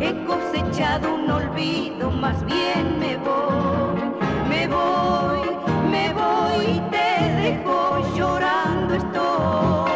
He 0.00 0.24
cosechado 0.24 1.14
un 1.14 1.30
olvido, 1.30 2.10
más 2.10 2.44
bien 2.46 2.98
me 2.98 3.16
voy. 3.16 4.00
Me 4.48 4.68
voy, 4.68 5.48
me 5.90 6.12
voy, 6.12 6.80
te 6.90 7.08
dejo 7.42 7.98
llorando 8.16 8.94
estoy. 8.94 9.90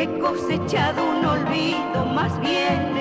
He 0.00 0.06
cosechado 0.18 1.04
un 1.04 1.24
olvido, 1.24 2.06
más 2.06 2.40
bien 2.40 2.93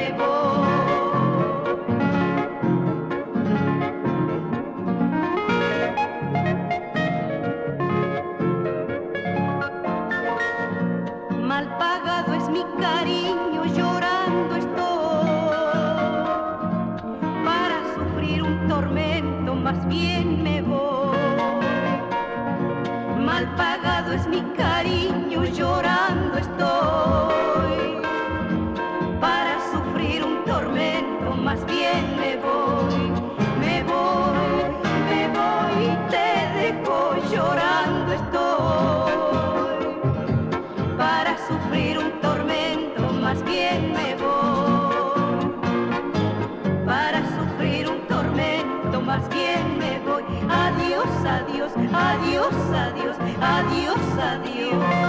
adiós, 53.44 54.18
adiós, 54.18 55.03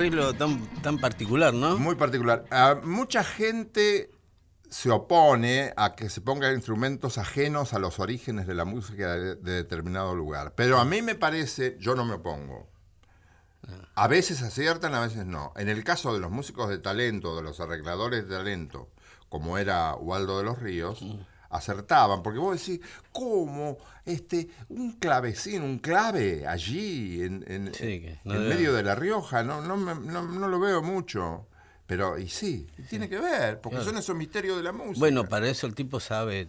arreglo 0.00 0.32
tan, 0.32 0.66
tan 0.80 0.98
particular, 0.98 1.52
¿no? 1.52 1.78
Muy 1.78 1.94
particular. 1.94 2.44
Ah, 2.50 2.80
mucha 2.82 3.22
gente 3.22 4.10
se 4.70 4.90
opone 4.90 5.74
a 5.76 5.94
que 5.94 6.08
se 6.08 6.22
pongan 6.22 6.54
instrumentos 6.54 7.18
ajenos 7.18 7.74
a 7.74 7.78
los 7.78 7.98
orígenes 7.98 8.46
de 8.46 8.54
la 8.54 8.64
música 8.64 9.14
de, 9.14 9.34
de 9.36 9.52
determinado 9.52 10.14
lugar. 10.14 10.54
Pero 10.56 10.78
a 10.78 10.86
mí 10.86 11.02
me 11.02 11.16
parece, 11.16 11.76
yo 11.78 11.94
no 11.94 12.06
me 12.06 12.14
opongo. 12.14 12.70
A 13.94 14.08
veces 14.08 14.40
aciertan, 14.40 14.94
a 14.94 15.00
veces 15.00 15.26
no. 15.26 15.52
En 15.56 15.68
el 15.68 15.84
caso 15.84 16.14
de 16.14 16.20
los 16.20 16.30
músicos 16.30 16.70
de 16.70 16.78
talento, 16.78 17.36
de 17.36 17.42
los 17.42 17.60
arregladores 17.60 18.26
de 18.26 18.36
talento, 18.36 18.88
como 19.28 19.58
era 19.58 19.94
Waldo 19.96 20.38
de 20.38 20.44
los 20.44 20.58
Ríos, 20.60 21.04
acertaban, 21.50 22.22
porque 22.22 22.38
vos 22.38 22.58
decís, 22.58 22.80
¿cómo? 23.12 23.76
Este, 24.04 24.48
un 24.68 24.92
clavecín, 24.92 25.62
un 25.62 25.78
clave 25.78 26.46
allí, 26.46 27.22
en, 27.22 27.44
en- 27.46 27.74
Sí, 27.74 28.00
que 28.00 28.18
no 28.24 28.34
en 28.34 28.42
debe- 28.42 28.54
medio 28.54 28.72
de 28.72 28.82
La 28.82 28.94
Rioja, 28.94 29.42
no, 29.42 29.60
no, 29.60 29.76
me- 29.76 29.94
no- 29.94 30.22
no 30.22 30.48
lo 30.48 30.58
veo 30.60 30.82
mucho. 30.82 31.46
Pero, 31.86 32.18
y 32.18 32.28
sí, 32.28 32.68
tiene 32.88 33.08
que 33.08 33.18
ver, 33.18 33.60
porque 33.60 33.82
son 33.82 33.96
esos 33.98 34.14
misterios 34.16 34.56
de 34.56 34.62
la 34.62 34.70
música. 34.70 35.00
Bueno, 35.00 35.24
para 35.28 35.48
eso 35.48 35.66
el 35.66 35.74
tipo 35.74 35.98
sabe. 35.98 36.48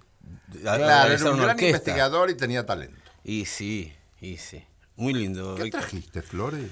claro, 0.62 1.12
era 1.14 1.32
un 1.32 1.38
gran 1.38 1.50
orquesta. 1.52 1.66
investigador 1.68 2.30
y 2.30 2.36
tenía 2.36 2.64
talento. 2.66 3.00
Y 3.24 3.46
sí, 3.46 3.92
y 4.22 4.38
sí. 4.38 4.64
Muy 4.96 5.14
lindo. 5.14 5.56
¿Qué 5.56 5.72
trajiste, 5.72 6.22
Flores? 6.22 6.70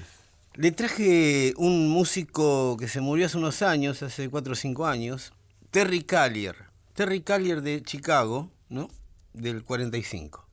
Le 0.54 0.70
traje 0.70 1.52
un 1.56 1.88
músico 1.88 2.76
que 2.76 2.86
se 2.86 3.00
murió 3.00 3.26
hace 3.26 3.38
unos 3.38 3.62
años, 3.62 4.02
hace 4.04 4.28
4 4.30 4.52
o 4.52 4.56
5 4.56 4.86
años, 4.86 5.32
Terry 5.72 6.02
Callier. 6.04 6.56
Terry 7.00 7.22
Callier 7.22 7.62
de 7.62 7.82
Chicago, 7.82 8.50
¿no? 8.68 8.90
Del 9.32 9.64
45. 9.64 10.46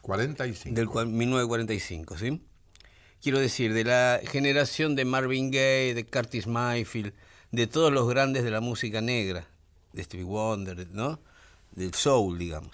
45. 0.00 0.74
Del 0.76 0.86
cua- 0.86 1.08
1945, 1.08 2.16
¿sí? 2.16 2.40
Quiero 3.20 3.40
decir, 3.40 3.74
de 3.74 3.82
la 3.82 4.20
generación 4.22 4.94
de 4.94 5.04
Marvin 5.04 5.50
Gaye, 5.50 5.94
de 5.94 6.06
Curtis 6.06 6.46
Mayfield, 6.46 7.12
de 7.50 7.66
todos 7.66 7.92
los 7.92 8.08
grandes 8.08 8.44
de 8.44 8.52
la 8.52 8.60
música 8.60 9.00
negra, 9.00 9.48
de 9.92 10.04
Stevie 10.04 10.24
Wonder, 10.24 10.86
¿no? 10.92 11.18
Del 11.72 11.94
soul, 11.94 12.38
digamos. 12.38 12.70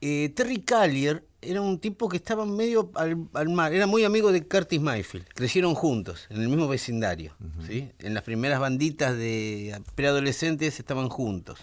Eh, 0.00 0.32
Terry 0.32 0.60
Callier 0.60 1.25
era 1.42 1.60
un 1.60 1.78
tipo 1.78 2.08
que 2.08 2.16
estaba 2.16 2.44
medio 2.46 2.90
al, 2.94 3.28
al 3.34 3.48
mar, 3.48 3.72
era 3.72 3.86
muy 3.86 4.04
amigo 4.04 4.32
de 4.32 4.46
Curtis 4.46 4.80
Mayfield, 4.80 5.26
crecieron 5.28 5.74
juntos, 5.74 6.26
en 6.30 6.42
el 6.42 6.48
mismo 6.48 6.68
vecindario, 6.68 7.36
¿sí? 7.66 7.90
En 7.98 8.14
las 8.14 8.22
primeras 8.22 8.60
banditas 8.60 9.16
de 9.16 9.80
preadolescentes 9.94 10.78
estaban 10.78 11.08
juntos. 11.08 11.58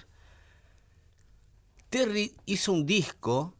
Terry 1.89 2.33
hizo 2.45 2.73
un 2.73 2.85
disco 2.85 3.55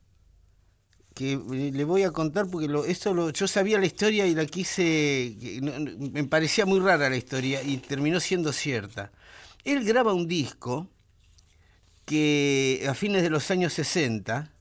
que 1.13 1.34
eh, 1.34 1.71
le 1.73 1.84
voy 1.84 2.04
a 2.04 2.12
contar 2.12 2.47
porque 2.49 2.67
lo, 2.67 2.86
esto 2.86 3.13
lo, 3.13 3.30
yo 3.30 3.47
sabía 3.47 3.80
la 3.80 3.86
historia 3.86 4.26
y 4.26 4.34
la 4.34 4.45
quise, 4.45 5.36
me 5.62 6.23
parecía 6.23 6.65
muy 6.65 6.80
rara 6.80 7.10
la 7.10 7.17
historia 7.17 7.62
y 7.62 7.78
terminó 7.78 8.19
siendo 8.19 8.52
cierta. 8.52 9.12
Él 9.63 9.84
graba 9.84 10.13
un 10.13 10.28
disco 10.28 10.89
que 12.06 12.86
a 12.89 12.93
fines 12.93 13.21
de 13.23 13.30
los 13.30 13.49
años 13.52 13.73
60 13.73 14.53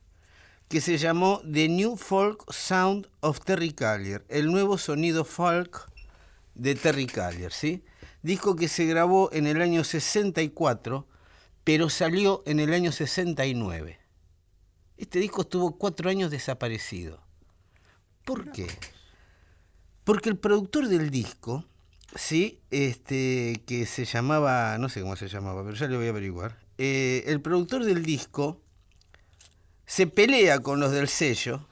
que 0.73 0.81
se 0.81 0.97
llamó 0.97 1.43
The 1.43 1.69
New 1.69 1.99
Folk 1.99 2.51
Sound 2.51 3.07
of 3.21 3.41
Terry 3.41 3.75
Callier, 3.75 4.25
el 4.31 4.51
nuevo 4.51 4.79
sonido 4.79 5.27
folk 5.27 5.87
de 6.55 6.75
Terry 6.75 7.05
Callier, 7.05 7.53
¿sí? 7.53 7.85
Disco 8.23 8.57
que 8.57 8.69
se 8.69 8.87
grabó 8.87 9.29
en 9.35 9.47
el 9.47 9.61
año 9.61 9.85
64, 9.85 11.07
pero 11.63 11.91
salió 11.91 12.43
en 12.47 12.59
el 12.59 12.73
año 12.73 12.91
69. 12.91 13.99
Este 14.97 15.19
disco 15.19 15.43
estuvo 15.43 15.77
cuatro 15.77 16.09
años 16.09 16.31
desaparecido. 16.31 17.21
¿Por 18.25 18.51
qué? 18.51 18.67
Porque 20.05 20.31
el 20.31 20.39
productor 20.39 20.89
del 20.89 21.11
disco, 21.11 21.67
sí, 22.15 22.63
este, 22.71 23.63
que 23.67 23.85
se 23.85 24.07
llamaba, 24.07 24.79
no 24.79 24.89
sé 24.89 25.03
cómo 25.03 25.17
se 25.17 25.29
llamaba, 25.29 25.65
pero 25.65 25.77
ya 25.77 25.87
le 25.87 25.99
voy 25.99 26.07
a 26.07 26.11
averiguar. 26.11 26.57
eh, 26.79 27.25
el 27.27 27.43
productor 27.43 27.85
del 27.85 28.03
disco 28.05 28.63
se 29.93 30.07
pelea 30.07 30.61
con 30.61 30.81
los 30.81 30.91
del 30.91 31.07
sello 31.07 31.69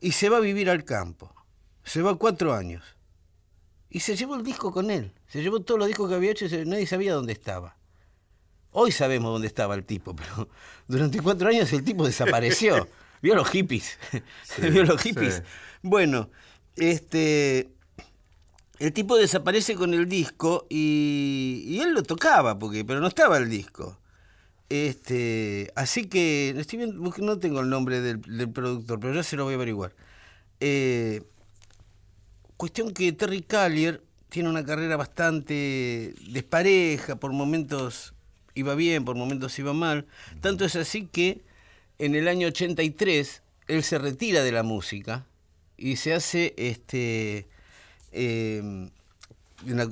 y 0.00 0.12
se 0.12 0.28
va 0.28 0.36
a 0.36 0.40
vivir 0.40 0.70
al 0.70 0.84
campo. 0.84 1.34
Se 1.82 2.00
va 2.00 2.14
cuatro 2.14 2.54
años. 2.54 2.84
Y 3.90 3.98
se 3.98 4.14
llevó 4.14 4.36
el 4.36 4.44
disco 4.44 4.70
con 4.70 4.92
él. 4.92 5.12
Se 5.26 5.42
llevó 5.42 5.58
todos 5.58 5.80
los 5.80 5.88
discos 5.88 6.08
que 6.08 6.14
había 6.14 6.30
hecho 6.30 6.44
y 6.44 6.64
nadie 6.66 6.86
sabía 6.86 7.14
dónde 7.14 7.32
estaba. 7.32 7.76
Hoy 8.70 8.92
sabemos 8.92 9.32
dónde 9.32 9.48
estaba 9.48 9.74
el 9.74 9.84
tipo, 9.84 10.14
pero 10.14 10.48
durante 10.86 11.20
cuatro 11.20 11.48
años 11.48 11.72
el 11.72 11.82
tipo 11.82 12.06
desapareció. 12.06 12.88
¿Vio 13.22 13.34
los 13.34 13.48
hippies? 13.48 13.98
¿Vio 14.58 14.84
los 14.84 15.02
hippies? 15.02 15.34
sí. 15.34 15.42
Bueno, 15.82 16.30
este. 16.76 17.72
El 18.78 18.92
tipo 18.92 19.16
desaparece 19.16 19.74
con 19.74 19.94
el 19.94 20.08
disco 20.08 20.68
y, 20.70 21.64
y 21.66 21.80
él 21.80 21.92
lo 21.92 22.04
tocaba, 22.04 22.56
porque, 22.56 22.84
pero 22.84 23.00
no 23.00 23.08
estaba 23.08 23.36
el 23.36 23.50
disco. 23.50 23.98
Este, 24.72 25.70
así 25.76 26.06
que 26.06 26.54
estoy 26.56 26.78
viendo- 26.78 27.12
no 27.18 27.38
tengo 27.38 27.60
el 27.60 27.68
nombre 27.68 28.00
del, 28.00 28.20
productor, 28.50 29.00
pero 29.00 29.12
ya 29.12 29.22
se 29.22 29.36
lo 29.36 29.44
voy 29.44 29.52
a 29.52 29.56
averiguar. 29.56 29.94
Eh, 30.60 31.24
cuestión 32.56 32.94
que 32.94 33.12
Terry 33.12 33.42
Callier 33.42 34.02
tiene 34.30 34.48
una 34.48 34.64
carrera 34.64 34.96
bastante 34.96 36.14
despareja, 36.26 37.16
por 37.16 37.34
momentos 37.34 38.14
iba 38.54 38.74
bien, 38.74 39.04
por 39.04 39.14
momentos 39.14 39.58
iba 39.58 39.74
mal. 39.74 40.06
Tanto 40.40 40.64
es 40.64 40.74
así 40.74 41.06
que 41.06 41.42
en 41.98 42.14
el 42.14 42.26
año 42.26 42.48
83 42.48 43.42
él 43.68 43.82
se 43.82 43.98
retira 43.98 44.42
de 44.42 44.52
la 44.52 44.62
música 44.62 45.26
y 45.76 45.96
se 45.96 46.14
hace 46.14 46.54
este 46.56 47.46
eh, 48.10 48.88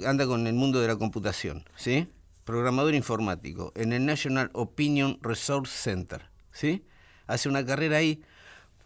anda 0.07 0.27
con 0.27 0.47
el 0.47 0.55
mundo 0.55 0.81
de 0.81 0.89
la 0.89 0.97
computación, 0.97 1.65
¿sí? 1.77 2.09
Programador 2.51 2.97
informático 2.97 3.71
en 3.77 3.93
el 3.93 4.05
National 4.05 4.51
Opinion 4.55 5.21
Resource 5.23 5.73
Center, 5.73 6.31
¿sí? 6.51 6.85
Hace 7.29 7.49
una 7.49 7.65
carrera 7.65 7.99
ahí. 7.99 8.25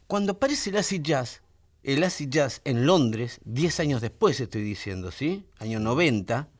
Cuando 0.06 0.32
aparece 0.32 0.68
el 0.68 0.76
acid 0.76 1.00
jazz, 1.00 1.40
el 1.82 2.04
acid 2.04 2.28
jazz 2.28 2.60
en 2.64 2.84
Londres, 2.84 3.40
10 3.46 3.80
años 3.80 4.02
después 4.02 4.38
estoy 4.38 4.60
diciendo, 4.60 5.10
¿sí? 5.10 5.46
Año 5.60 5.80
90, 5.80 6.50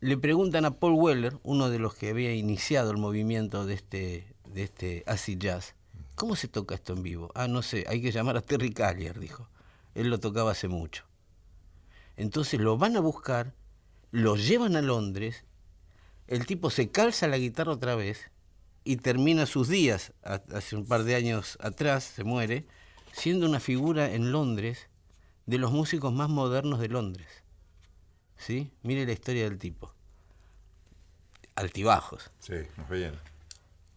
le 0.00 0.18
preguntan 0.18 0.66
a 0.66 0.78
Paul 0.78 0.92
Weller, 0.96 1.38
uno 1.44 1.70
de 1.70 1.78
los 1.78 1.94
que 1.94 2.10
había 2.10 2.34
iniciado 2.34 2.90
el 2.90 2.98
movimiento 2.98 3.64
de 3.64 3.72
este, 3.72 4.34
de 4.52 4.64
este 4.64 5.02
acid 5.06 5.38
jazz, 5.38 5.76
¿cómo 6.14 6.36
se 6.36 6.46
toca 6.46 6.74
esto 6.74 6.92
en 6.92 7.02
vivo? 7.02 7.30
Ah, 7.34 7.48
no 7.48 7.62
sé, 7.62 7.86
hay 7.88 8.02
que 8.02 8.12
llamar 8.12 8.36
a 8.36 8.42
Terry 8.42 8.74
Callier, 8.74 9.18
dijo. 9.18 9.48
Él 9.94 10.10
lo 10.10 10.20
tocaba 10.20 10.50
hace 10.50 10.68
mucho. 10.68 11.04
Entonces 12.18 12.60
lo 12.60 12.76
van 12.76 12.96
a 12.96 13.00
buscar, 13.00 13.54
lo 14.10 14.36
llevan 14.36 14.76
a 14.76 14.82
Londres, 14.82 15.46
el 16.30 16.46
tipo 16.46 16.70
se 16.70 16.90
calza 16.90 17.26
la 17.26 17.38
guitarra 17.38 17.72
otra 17.72 17.96
vez 17.96 18.30
y 18.84 18.96
termina 18.96 19.46
sus 19.46 19.68
días, 19.68 20.12
hace 20.22 20.76
un 20.76 20.86
par 20.86 21.02
de 21.02 21.16
años 21.16 21.58
atrás, 21.60 22.04
se 22.04 22.24
muere, 22.24 22.64
siendo 23.12 23.46
una 23.46 23.58
figura 23.58 24.12
en 24.12 24.30
Londres 24.30 24.88
de 25.46 25.58
los 25.58 25.72
músicos 25.72 26.12
más 26.12 26.28
modernos 26.28 26.78
de 26.78 26.88
Londres. 26.88 27.26
¿Sí? 28.38 28.70
Mire 28.82 29.04
la 29.04 29.12
historia 29.12 29.44
del 29.44 29.58
tipo. 29.58 29.92
Altibajos. 31.56 32.30
Sí, 32.38 32.54
nos 32.76 32.88
bien. 32.88 33.14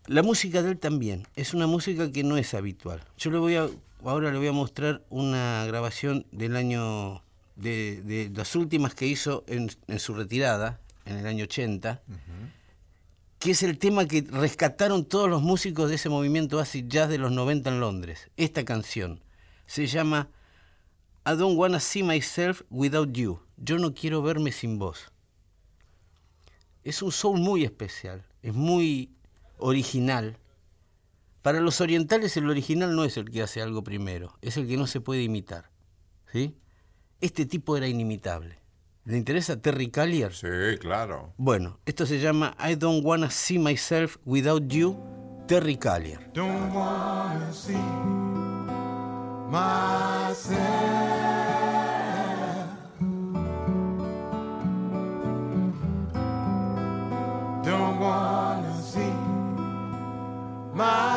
La 0.08 0.24
música 0.24 0.64
de 0.64 0.72
él 0.72 0.80
también 0.80 1.28
es 1.36 1.54
una 1.54 1.68
música 1.68 2.12
que 2.12 2.24
no 2.24 2.36
es 2.38 2.56
habitual. 2.56 3.06
Yo 3.16 3.30
le 3.30 3.38
voy 3.38 3.56
a, 3.56 3.70
ahora 4.04 4.32
le 4.32 4.40
voy 4.40 4.48
a 4.48 4.52
mostrar 4.52 5.04
una 5.10 5.66
grabación 5.68 6.26
del 6.32 6.56
año, 6.56 7.24
de, 7.56 8.02
de 8.02 8.32
las 8.36 8.56
últimas 8.56 8.96
que 8.96 9.06
hizo 9.06 9.44
en, 9.48 9.70
en 9.88 10.00
su 10.00 10.16
retirada, 10.16 10.82
en 11.06 11.18
el 11.18 11.26
año 11.28 11.46
80, 11.46 12.02
que 13.40 13.52
es 13.52 13.64
el 13.64 13.78
tema 13.78 14.06
que 14.06 14.22
rescataron 14.22 15.06
todos 15.06 15.30
los 15.30 15.42
músicos 15.42 15.90
de 15.90 15.96
ese 15.96 16.10
movimiento 16.10 16.60
acid 16.60 16.86
jazz 16.88 17.10
de 17.10 17.18
los 17.18 17.32
90 17.32 17.70
en 17.70 17.80
Londres. 17.80 18.30
Esta 18.38 18.64
canción 18.64 19.22
se 19.66 19.88
llama 19.88 20.30
I 21.26 21.36
don't 21.36 21.58
wanna 21.58 21.80
see 21.80 22.04
myself 22.04 22.62
without 22.70 23.12
you. 23.14 23.40
Yo 23.58 23.78
no 23.78 23.94
quiero 23.94 24.22
verme 24.22 24.52
sin 24.52 24.80
vos 24.80 25.14
es 26.84 27.02
un 27.02 27.12
soul 27.12 27.40
muy 27.40 27.64
especial, 27.64 28.26
es 28.42 28.54
muy 28.54 29.12
original. 29.58 30.38
Para 31.42 31.60
los 31.60 31.82
orientales 31.82 32.38
el 32.38 32.50
original 32.50 32.96
no 32.96 33.04
es 33.04 33.18
el 33.18 33.30
que 33.30 33.42
hace 33.42 33.62
algo 33.62 33.84
primero, 33.84 34.38
es 34.42 34.58
el 34.58 34.68
que 34.68 34.78
no 34.78 34.88
se 34.88 35.02
puede 35.02 35.24
imitar. 35.24 35.70
¿sí? 36.32 36.56
Este 37.22 37.46
tipo 37.46 37.78
era 37.78 37.88
inimitable. 37.88 38.58
¿Le 39.06 39.18
interesa 39.18 39.62
Terry 39.62 39.92
Callier? 39.92 40.34
Sí, 40.34 40.48
claro. 40.80 41.34
Bueno, 41.38 41.80
esto 41.86 42.06
se 42.06 42.20
llama 42.20 42.56
I 42.58 42.76
Don't 42.76 43.06
Wanna 43.06 43.30
See 43.30 43.60
Myself 43.60 44.16
Without 44.24 44.72
You, 44.72 44.98
Terry 45.46 45.76
Callier. 45.76 46.20
Don't 46.34 46.74
wanna 46.74 47.52
see 47.52 47.74
myself. 49.50 50.58
Don't 57.64 58.00
wanna 58.00 58.82
see 58.82 59.12
myself. 60.74 61.13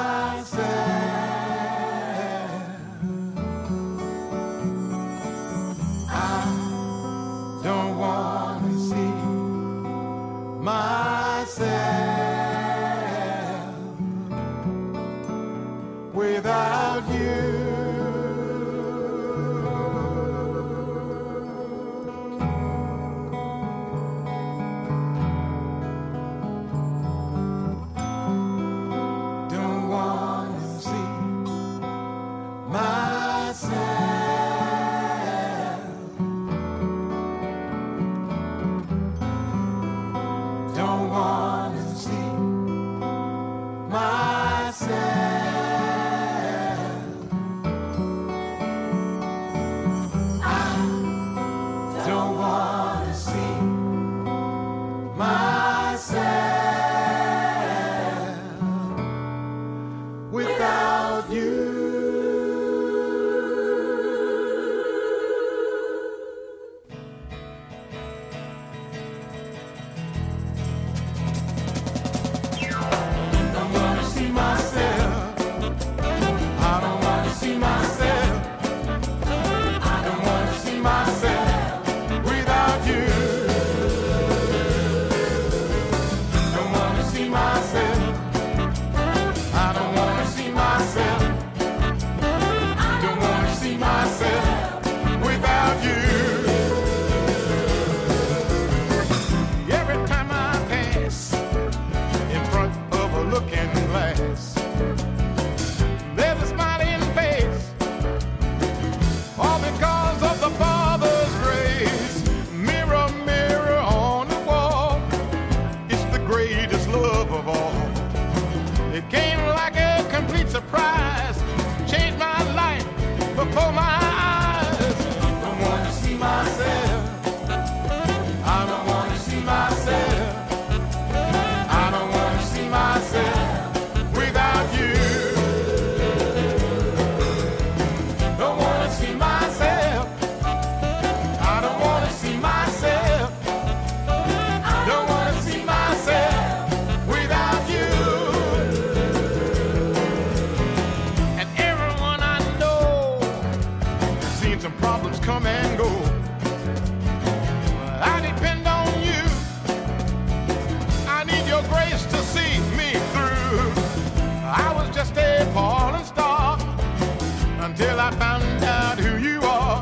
Find 168.27 168.65
out 168.65 168.99
who 168.99 169.19
you 169.19 169.41
are, 169.43 169.77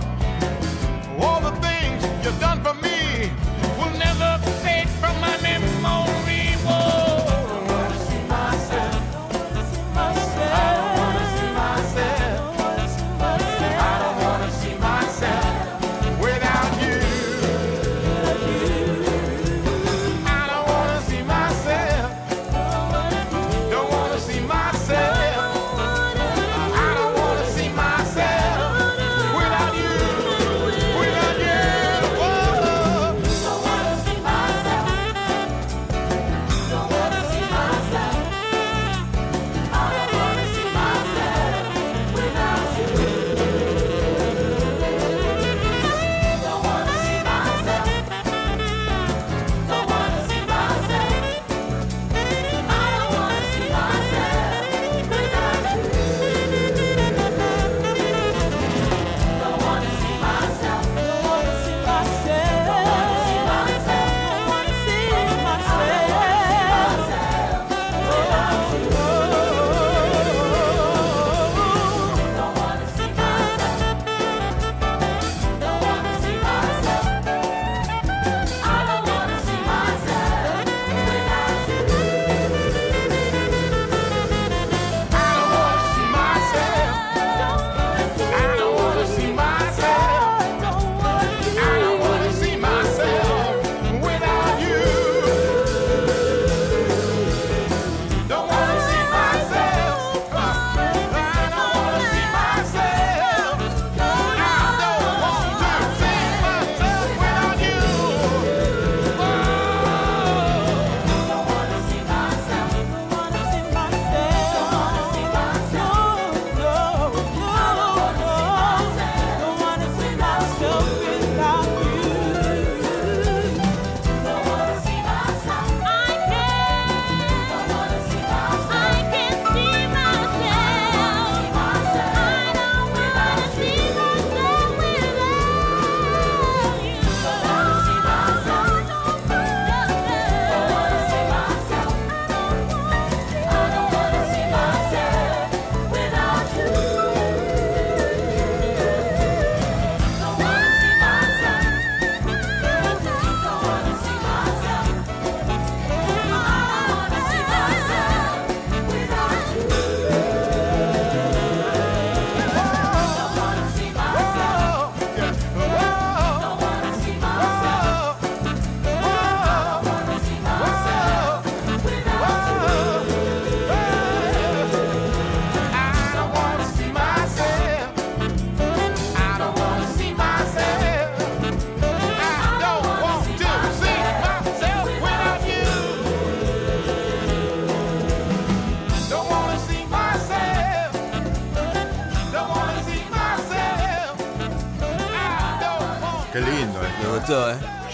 all 1.19 1.41
the 1.41 1.53
things 1.63 2.05
you've 2.23 2.39
done 2.39 2.63
for 2.63 2.75
me. 2.75 2.94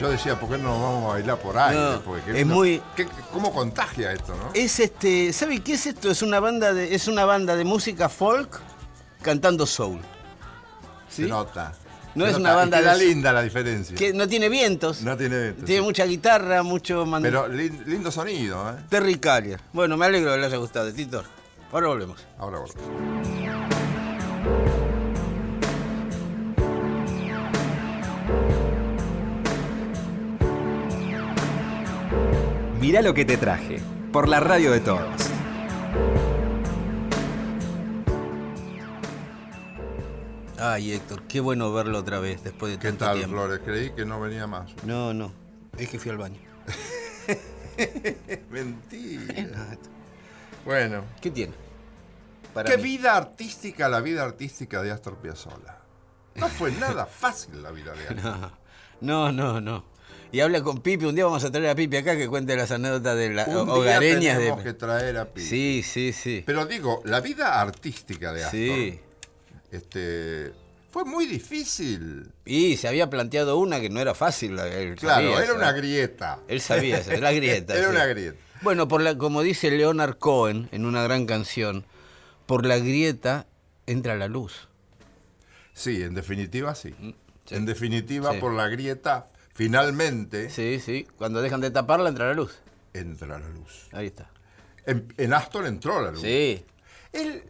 Yo 0.01 0.09
decía, 0.09 0.41
¿por 0.41 0.49
qué 0.49 0.57
no 0.57 0.71
nos 0.71 0.81
vamos 0.81 1.05
a 1.05 1.09
bailar 1.09 1.39
por 1.39 1.59
ahí? 1.59 1.77
No, 1.77 2.17
es 2.35 2.47
muy- 2.47 2.81
¿Qué- 2.97 3.07
¿Cómo 3.33 3.53
contagia 3.53 4.13
esto, 4.13 4.35
no? 4.35 4.51
Es 4.55 4.81
este, 4.81 5.31
¿sabe 5.35 5.61
qué 5.61 5.75
es 5.75 5.85
esto? 5.87 6.11
Es 6.11 6.23
una 6.23 6.41
banda 6.41 6.73
de, 6.73 6.95
es 6.95 7.07
una 7.07 7.27
banda 7.27 7.55
de 7.55 7.65
música 7.65 8.09
folk 8.09 8.61
cantando 9.21 9.67
soul. 9.67 10.01
Se 11.11 11.23
nota. 11.27 11.75
No 12.15 12.25
es 12.27 12.35
una 12.37 12.55
banda 12.55 12.79
queda 12.79 12.97
de- 12.97 13.05
linda 13.07 13.31
la 13.33 13.43
diferencia. 13.43 13.95
Que 13.95 14.15
no 14.15 14.27
tiene 14.27 14.49
vientos. 14.49 15.03
No 15.03 15.19
tiene 15.19 15.39
vientos, 15.39 15.65
Tiene 15.67 15.81
sí. 15.83 15.87
mucha 15.87 16.07
guitarra, 16.07 16.63
mucho 16.63 17.05
Pero 17.21 17.47
lin- 17.49 17.85
lindo 17.87 18.11
sonido, 18.11 18.71
¿eh? 18.71 18.77
Terry 18.89 19.19
Callier. 19.19 19.61
Bueno, 19.75 19.99
me 19.99 20.07
alegro 20.07 20.33
que 20.33 20.39
le 20.39 20.47
haya 20.47 20.57
gustado, 20.57 20.91
Tito. 20.95 21.23
Ahora 21.71 21.89
volvemos. 21.89 22.27
Ahora 22.39 22.59
volvemos. 22.61 22.87
Mirá 32.91 33.03
lo 33.03 33.15
que 33.15 33.25
te 33.25 33.37
traje. 33.37 33.79
Por 34.13 34.29
la 34.29 34.41
radio 34.41 34.73
de 34.73 34.81
todos. 34.81 35.31
Ay, 40.59 40.93
Héctor, 40.93 41.23
qué 41.29 41.39
bueno 41.39 41.73
verlo 41.73 41.99
otra 42.01 42.19
vez 42.19 42.43
después 42.43 42.73
de 42.73 42.81
¿Qué 42.81 42.89
tanto 42.89 43.05
tal, 43.05 43.19
tiempo. 43.19 43.37
Flores? 43.37 43.61
Creí 43.65 43.91
que 43.93 44.05
no 44.05 44.21
venía 44.21 44.49
más. 44.49 44.73
No, 44.85 45.15
no. 45.15 45.33
Es 45.79 45.89
que 45.89 46.01
fui 46.01 46.11
al 46.11 46.19
baño. 46.19 46.41
Mentira. 48.51 49.79
Bueno. 50.65 51.05
¿Qué 51.21 51.31
tiene? 51.31 51.55
Para 52.53 52.69
Qué 52.69 52.77
mí. 52.77 52.83
vida 52.83 53.17
artística 53.17 53.89
la 53.89 54.01
vida 54.01 54.25
artística 54.25 54.83
de 54.83 54.91
Astor 54.91 55.17
Piazzolla. 55.19 55.79
No 56.35 56.49
fue 56.49 56.73
nada 56.73 57.07
fácil 57.07 57.63
la 57.63 57.71
vida 57.71 57.93
de 57.93 58.09
Astor. 58.19 58.51
No, 59.01 59.31
no, 59.31 59.61
no. 59.61 59.85
Y 60.33 60.41
habla 60.41 60.63
con 60.63 60.81
Pipi. 60.81 61.05
Un 61.07 61.15
día 61.15 61.25
vamos 61.25 61.43
a 61.45 61.51
traer 61.51 61.69
a 61.71 61.75
Pipi 61.75 61.97
acá 61.99 62.17
que 62.17 62.29
cuente 62.29 62.55
las 62.57 62.71
anécdotas 62.71 63.17
de 63.17 63.31
las 63.31 63.49
Un 63.49 63.67
día 63.67 63.75
hogareñas 63.75 64.39
tenemos 64.39 64.59
de. 64.59 64.65
que 64.65 64.73
traer 64.75 65.17
a 65.19 65.25
Pi. 65.33 65.41
Sí, 65.43 65.83
sí, 65.85 66.13
sí. 66.13 66.43
Pero 66.47 66.67
digo, 66.67 67.03
la 67.05 67.21
vida 67.21 67.61
artística 67.61 68.33
de 68.33 68.45
Astor 68.45 68.59
Sí. 68.61 69.01
este, 69.73 70.53
fue 70.91 71.05
muy 71.05 71.27
difícil. 71.27 72.31
Y 72.45 72.77
se 72.77 72.89
había 72.89 73.11
planteado 73.11 73.59
una 73.59 73.81
que 73.81 73.91
no 73.91 74.01
era 74.01 74.15
fácil. 74.15 74.59
Él 74.59 74.95
Claro, 74.97 75.31
sabía 75.33 75.45
era 75.45 75.55
una 75.55 75.73
grieta. 75.73 76.39
Él 76.49 76.61
sabía, 76.61 76.99
esa, 76.99 77.17
la 77.17 77.33
grieta. 77.33 77.75
Era 77.79 77.85
sí. 77.89 77.91
una 77.91 78.07
grieta. 78.07 78.39
Bueno, 78.63 78.89
por 78.89 79.01
la, 79.01 79.17
como 79.17 79.43
dice 79.43 79.71
Leonard 79.71 80.17
Cohen 80.19 80.69
en 80.71 80.85
una 80.85 81.03
gran 81.03 81.27
canción, 81.27 81.85
por 82.47 82.67
la 82.67 82.79
grieta 82.79 83.47
entra 83.87 84.17
la 84.17 84.29
luz. 84.29 84.69
Sí, 85.73 86.03
en 86.03 86.15
definitiva 86.15 86.75
sí. 86.75 86.95
Mm, 86.99 87.11
sí. 87.47 87.55
En 87.55 87.65
definitiva, 87.67 88.33
Sí. 88.33 88.39
por 88.39 88.53
la 88.53 88.69
grieta, 88.69 89.29
finalmente 89.55 90.51
Sí, 90.51 90.81
sí. 90.81 91.07
Cuando 91.17 91.43
dejan 91.43 91.61
de 91.61 91.71
taparla 91.71 92.09
entra 92.09 92.27
la 92.29 92.35
luz. 92.35 92.59
entra 92.93 93.39
la 93.39 93.49
luz. 93.49 93.89
Ahí 93.93 94.07
está. 94.07 94.31
En, 94.87 95.13
en 95.17 95.33
Astor 95.35 95.67
entró 95.67 96.01
la 96.03 96.11
luz. 96.13 96.21
Sí. 96.23 96.65
Él 97.13 97.43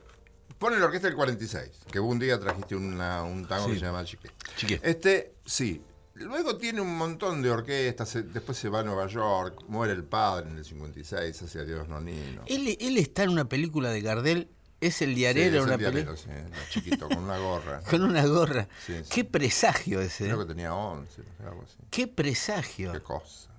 pone 0.58 0.78
la 0.78 0.86
orquesta 0.86 1.06
del 1.08 1.16
46, 1.16 1.70
que 1.90 2.00
un 2.00 2.18
día 2.18 2.38
trajiste 2.38 2.74
una- 2.76 3.22
un 3.22 3.46
tango 3.46 3.66
Sí. 3.66 3.72
que 3.74 3.78
se 3.78 3.84
llama 3.86 4.04
Chique. 4.04 4.30
Chique. 4.56 4.80
Este, 4.82 5.34
sí. 5.44 5.82
Luego 6.14 6.56
tiene 6.58 6.82
un 6.82 6.98
montón 6.98 7.40
de 7.40 7.50
orquestas, 7.50 8.08
se- 8.10 8.22
después 8.22 8.58
se 8.58 8.68
va 8.68 8.80
a 8.80 8.82
Nueva 8.82 9.06
York, 9.06 9.62
muere 9.68 9.94
el 9.94 10.04
padre 10.04 10.50
en 10.50 10.58
el 10.58 10.64
56, 10.64 11.40
hace 11.42 11.60
Adiós 11.60 11.88
Nonino. 11.88 12.42
Él, 12.46 12.76
él 12.78 12.98
está 12.98 13.22
en 13.22 13.30
una 13.30 13.46
película 13.48 13.90
de 13.90 14.02
Gardel, 14.02 14.48
es 14.80 15.02
el 15.02 15.10
Sí, 15.10 15.14
diarero, 15.16 15.58
es 15.58 15.64
una 15.64 15.74
el 15.74 15.80
diarero, 15.80 16.16
sí, 16.16 16.28
chiquito, 16.70 17.08
con 17.08 17.18
una 17.18 17.38
gorra. 17.38 17.80
Con 17.90 18.02
una 18.02 18.24
gorra. 18.26 18.66
Sí, 18.86 18.94
sí. 19.02 19.10
Qué 19.10 19.24
presagio 19.24 20.00
ese. 20.00 20.24
Creo 20.24 20.36
¿eh? 20.36 20.44
que 20.44 20.48
tenía 20.48 20.74
11, 20.74 21.22
no 21.22 21.24
sé, 21.36 21.42
algo 21.46 21.62
así. 21.62 21.76
Qué 21.90 22.06
presagio. 22.06 22.92
Qué 22.92 23.00
cosa. 23.00 23.50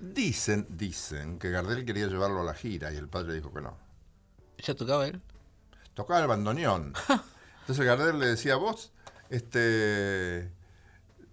Dicen, 0.00 0.66
dicen 0.70 1.38
que 1.38 1.50
Gardel 1.50 1.84
quería 1.84 2.06
llevarlo 2.06 2.40
a 2.40 2.44
la 2.44 2.54
gira 2.54 2.92
y 2.92 2.96
el 2.96 3.08
padre 3.08 3.34
dijo 3.34 3.52
que 3.52 3.60
no. 3.60 3.76
¿Ya 4.58 4.74
tocaba 4.74 5.06
él? 5.06 5.20
Tocaba 5.94 6.20
el 6.20 6.26
bandoneón. 6.26 6.94
Entonces 7.60 7.84
Gardel 7.84 8.18
le 8.18 8.26
decía, 8.26 8.56
vos, 8.56 8.92
este. 9.28 10.50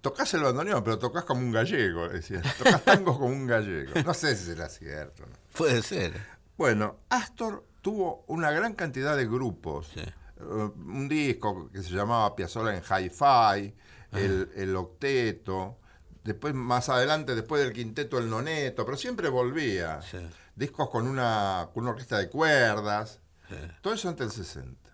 Tocás 0.01 0.33
el 0.35 0.43
bandoneón, 0.43 0.83
pero 0.83 0.99
tocas 0.99 1.23
como 1.23 1.41
un 1.41 1.51
gallego, 1.51 2.07
decía. 2.07 2.41
Tocas 2.57 2.83
tangos 2.83 3.17
como 3.17 3.29
un 3.29 3.47
gallego. 3.47 3.91
No 4.05 4.13
sé 4.13 4.35
si 4.35 4.45
será 4.45 4.69
cierto. 4.69 5.23
Puede 5.53 5.81
ser. 5.81 6.13
Bueno, 6.55 6.97
Astor 7.09 7.65
tuvo 7.87 8.25
una 8.27 8.51
gran 8.51 8.73
cantidad 8.73 9.15
de 9.15 9.25
grupos. 9.25 9.87
Sí. 9.93 10.01
Eh, 10.01 10.43
un 10.43 11.07
disco 11.07 11.71
que 11.71 11.81
se 11.81 11.91
llamaba 11.91 12.35
Piazzolla 12.35 12.75
en 12.75 12.83
Hi-Fi, 12.83 13.73
el, 14.11 14.51
el 14.57 14.75
Octeto, 14.75 15.77
después 16.21 16.53
más 16.53 16.89
adelante, 16.89 17.33
después 17.33 17.63
del 17.63 17.71
Quinteto, 17.71 18.17
el 18.17 18.29
Noneto, 18.29 18.83
pero 18.83 18.97
siempre 18.97 19.29
volvía. 19.29 20.01
Sí. 20.01 20.17
Discos 20.53 20.89
con 20.89 21.07
una, 21.07 21.69
con 21.73 21.83
una 21.83 21.91
orquesta 21.91 22.17
de 22.17 22.29
cuerdas. 22.29 23.21
Todo 23.79 23.93
eso 23.93 24.09
entre 24.09 24.25
el 24.25 24.33
60. 24.33 24.91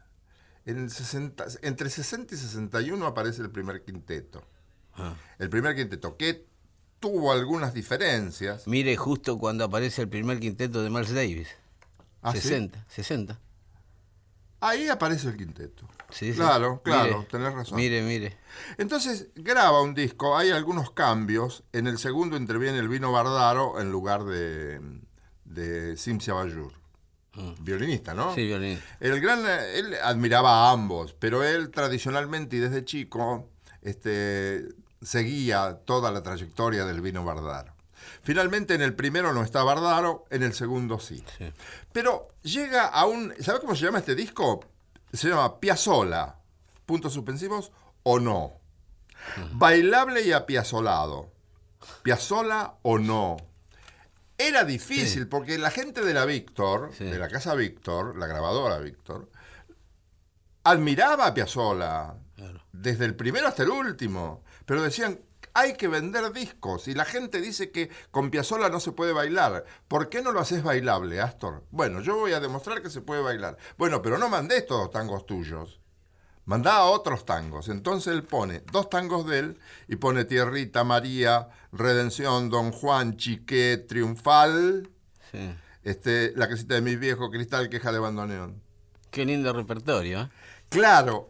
En 0.65 0.77
el 0.77 0.91
60. 0.91 1.45
Entre 1.63 1.89
60 1.89 2.35
y 2.35 2.37
61 2.37 3.07
aparece 3.07 3.41
el 3.41 3.49
primer 3.49 3.83
quinteto. 3.83 4.43
Ah. 4.93 5.15
El 5.39 5.49
primer 5.49 5.75
quinteto, 5.75 6.15
que 6.15 6.45
tuvo 6.99 7.31
algunas 7.31 7.73
diferencias. 7.73 8.67
Mire 8.67 8.95
justo 8.97 9.39
cuando 9.39 9.63
aparece 9.63 10.03
el 10.03 10.09
primer 10.09 10.39
quinteto 10.39 10.83
de 10.83 10.91
Miles 10.91 11.11
Davis. 11.11 11.47
¿Ah, 12.23 12.31
sí? 12.31 12.39
60, 12.39 12.85
60. 12.87 13.39
Ahí 14.61 14.87
aparece 14.87 15.27
el 15.27 15.37
quinteto. 15.37 15.87
Sí, 16.09 16.31
sí. 16.31 16.37
Claro, 16.37 16.81
claro, 16.83 17.17
Mire, 17.17 17.27
tenés 17.29 17.53
razón. 17.53 17.75
Mire, 17.75 18.01
mire. 18.01 18.37
Entonces 18.77 19.27
graba 19.35 19.81
un 19.81 19.93
disco, 19.93 20.37
hay 20.37 20.51
algunos 20.51 20.91
cambios. 20.91 21.63
En 21.73 21.85
el 21.85 21.97
segundo 21.97 22.37
interviene 22.37 22.79
el 22.79 22.87
Vino 22.87 23.11
Bardaro 23.11 23.81
en 23.81 23.91
lugar 23.91 24.23
de, 24.23 24.79
de 25.43 25.97
Cimsia 25.97 26.33
Bayur. 26.33 26.71
Violinista, 27.59 28.13
¿no? 28.13 28.31
Mm. 28.31 28.35
Sí, 28.35 28.45
violín. 28.45 28.79
El 28.99 29.19
gran, 29.19 29.43
él 29.45 29.95
admiraba 30.03 30.69
a 30.69 30.71
ambos, 30.71 31.13
pero 31.13 31.43
él 31.43 31.71
tradicionalmente 31.71 32.57
y 32.57 32.59
desde 32.59 32.85
chico 32.85 33.49
este, 33.81 34.67
seguía 35.01 35.79
toda 35.85 36.11
la 36.11 36.21
trayectoria 36.21 36.85
del 36.85 37.01
Vino 37.01 37.25
Bardaro. 37.25 37.72
Finalmente 38.23 38.73
en 38.73 38.81
el 38.81 38.95
primero 38.95 39.33
no 39.33 39.43
está 39.43 39.63
Bardaro, 39.63 40.25
en 40.29 40.43
el 40.43 40.53
segundo 40.53 40.99
sí. 40.99 41.23
Sí. 41.37 41.51
Pero 41.91 42.29
llega 42.41 42.87
a 42.87 43.05
un. 43.05 43.33
¿Sabes 43.41 43.59
cómo 43.61 43.75
se 43.75 43.85
llama 43.85 43.99
este 43.99 44.15
disco? 44.15 44.65
Se 45.11 45.27
llama 45.29 45.59
Piazzola, 45.59 46.37
puntos 46.85 47.13
suspensivos 47.13 47.71
o 48.03 48.19
no. 48.19 48.53
Bailable 49.51 50.21
y 50.21 50.31
apiazolado. 50.31 51.31
Piazzola 52.01 52.75
o 52.81 52.97
no. 52.97 53.37
Era 54.37 54.63
difícil 54.63 55.27
porque 55.27 55.57
la 55.57 55.69
gente 55.69 56.01
de 56.01 56.13
la 56.13 56.25
Víctor, 56.25 56.91
Sí. 56.97 57.03
de 57.05 57.19
la 57.19 57.27
casa 57.29 57.53
Víctor, 57.55 58.17
la 58.17 58.25
grabadora 58.27 58.77
Víctor, 58.79 59.29
admiraba 60.63 61.27
a 61.27 61.33
Piazzola 61.33 62.15
desde 62.71 63.05
el 63.05 63.15
primero 63.15 63.47
hasta 63.47 63.63
el 63.63 63.69
último, 63.69 64.43
pero 64.65 64.81
decían 64.81 65.19
hay 65.53 65.73
que 65.73 65.87
vender 65.87 66.31
discos 66.33 66.87
y 66.87 66.93
la 66.93 67.05
gente 67.05 67.39
dice 67.41 67.71
que 67.71 67.89
con 68.11 68.29
Piazzola 68.31 68.69
no 68.69 68.79
se 68.79 68.91
puede 68.91 69.13
bailar. 69.13 69.65
¿Por 69.87 70.09
qué 70.09 70.21
no 70.21 70.31
lo 70.31 70.39
haces 70.39 70.63
bailable, 70.63 71.21
Astor? 71.21 71.63
Bueno, 71.71 72.01
yo 72.01 72.17
voy 72.17 72.33
a 72.33 72.39
demostrar 72.39 72.81
que 72.81 72.89
se 72.89 73.01
puede 73.01 73.21
bailar. 73.21 73.57
Bueno, 73.77 74.01
pero 74.01 74.17
no 74.17 74.29
mandé 74.29 74.61
todos 74.63 74.89
tangos 74.91 75.25
tuyos. 75.25 75.79
Mandá 76.45 76.83
otros 76.83 77.23
tangos. 77.25 77.69
Entonces 77.69 78.13
él 78.13 78.23
pone 78.23 78.63
dos 78.71 78.89
tangos 78.89 79.25
de 79.27 79.39
él 79.39 79.59
y 79.87 79.95
pone 79.95 80.25
Tierrita, 80.25 80.83
María, 80.83 81.47
Redención, 81.71 82.49
Don 82.49 82.71
Juan, 82.71 83.15
Chiqué, 83.17 83.77
Triunfal, 83.77 84.89
Sí. 85.31 85.53
este, 85.83 86.33
La 86.35 86.49
casita 86.49 86.75
de 86.75 86.81
mi 86.81 86.95
viejo, 86.95 87.29
Cristal, 87.31 87.69
Queja 87.69 87.91
de 87.91 87.99
bandoneón. 87.99 88.61
Qué 89.09 89.25
lindo 89.25 89.53
repertorio, 89.53 90.21
¿eh? 90.21 90.29
Claro, 90.69 91.29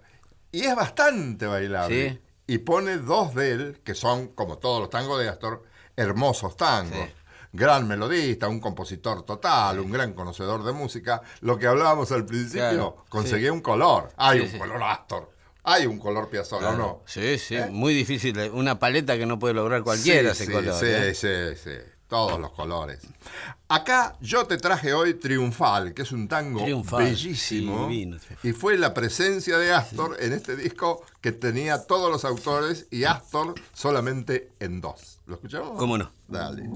y 0.51 0.61
es 0.63 0.75
bastante 0.75 1.45
bailable. 1.45 2.09
Sí. 2.11 2.19
Y 2.53 2.59
pone 2.59 2.97
dos 2.97 3.33
de 3.33 3.51
él, 3.51 3.81
que 3.83 3.95
son, 3.95 4.27
como 4.27 4.59
todos 4.59 4.79
los 4.79 4.91
tangos 4.91 5.19
de 5.19 5.27
Astor, 5.27 5.63
hermosos 5.97 6.55
tangos. 6.55 6.95
Sí. 7.07 7.13
Gran 7.51 7.87
melodista, 7.87 8.47
un 8.47 8.59
compositor 8.59 9.23
total, 9.23 9.79
un 9.79 9.89
gran 9.91 10.13
conocedor 10.13 10.63
de 10.63 10.71
música. 10.71 11.23
Lo 11.41 11.57
que 11.57 11.65
hablábamos 11.65 12.11
al 12.11 12.27
principio, 12.27 12.69
Claro, 12.69 13.05
conseguía 13.09 13.47
sí. 13.47 13.53
un 13.55 13.61
color. 13.61 14.09
Hay 14.17 14.41
un 14.41 14.59
color 14.59 14.83
Astor. 14.83 15.31
Hay 15.63 15.87
un 15.87 15.97
color 15.97 16.29
Piazzolla, 16.29 16.69
¿o 16.69 16.75
no? 16.77 17.01
Sí, 17.07 17.39
sí, 17.39 17.55
¿Eh? 17.55 17.65
muy 17.71 17.95
difícil. 17.95 18.37
Una 18.51 18.77
paleta 18.77 19.17
que 19.17 19.25
no 19.25 19.39
puede 19.39 19.55
lograr 19.55 19.81
cualquiera 19.81 20.33
ese 20.33 20.51
color. 20.51 20.75
Sí, 20.79 20.85
¿eh? 20.87 21.15
sí, 21.15 21.55
sí. 21.63 21.77
Todos 22.13 22.39
los 22.39 22.51
colores. 22.51 22.99
Acá 23.67 24.15
yo 24.21 24.45
te 24.45 24.57
traje 24.57 24.93
hoy 24.93 25.15
Triunfal, 25.15 25.95
que 25.95 26.03
es 26.03 26.11
un 26.11 26.27
tango 26.27 26.61
Triunfal, 26.61 27.05
bellísimo. 27.05 27.87
sí, 27.87 27.93
divino, 27.93 28.17
Triunfal. 28.17 28.49
y 28.51 28.53
fue 28.53 28.77
la 28.77 28.93
presencia 28.93 29.57
de 29.57 29.73
Astor 29.73 30.17
en 30.19 30.31
este 30.33 30.55
disco 30.55 31.03
que 31.21 31.31
tenía 31.31 31.87
todos 31.87 32.11
los 32.11 32.23
autores 32.23 32.85
y 32.91 33.05
Astor 33.05 33.55
solamente 33.73 34.51
en 34.59 34.79
dos. 34.79 35.19
¿Lo 35.25 35.35
escuchamos? 35.35 35.77
¿Cómo 35.79 35.97
no? 35.97 36.11
Dale. 36.27 36.69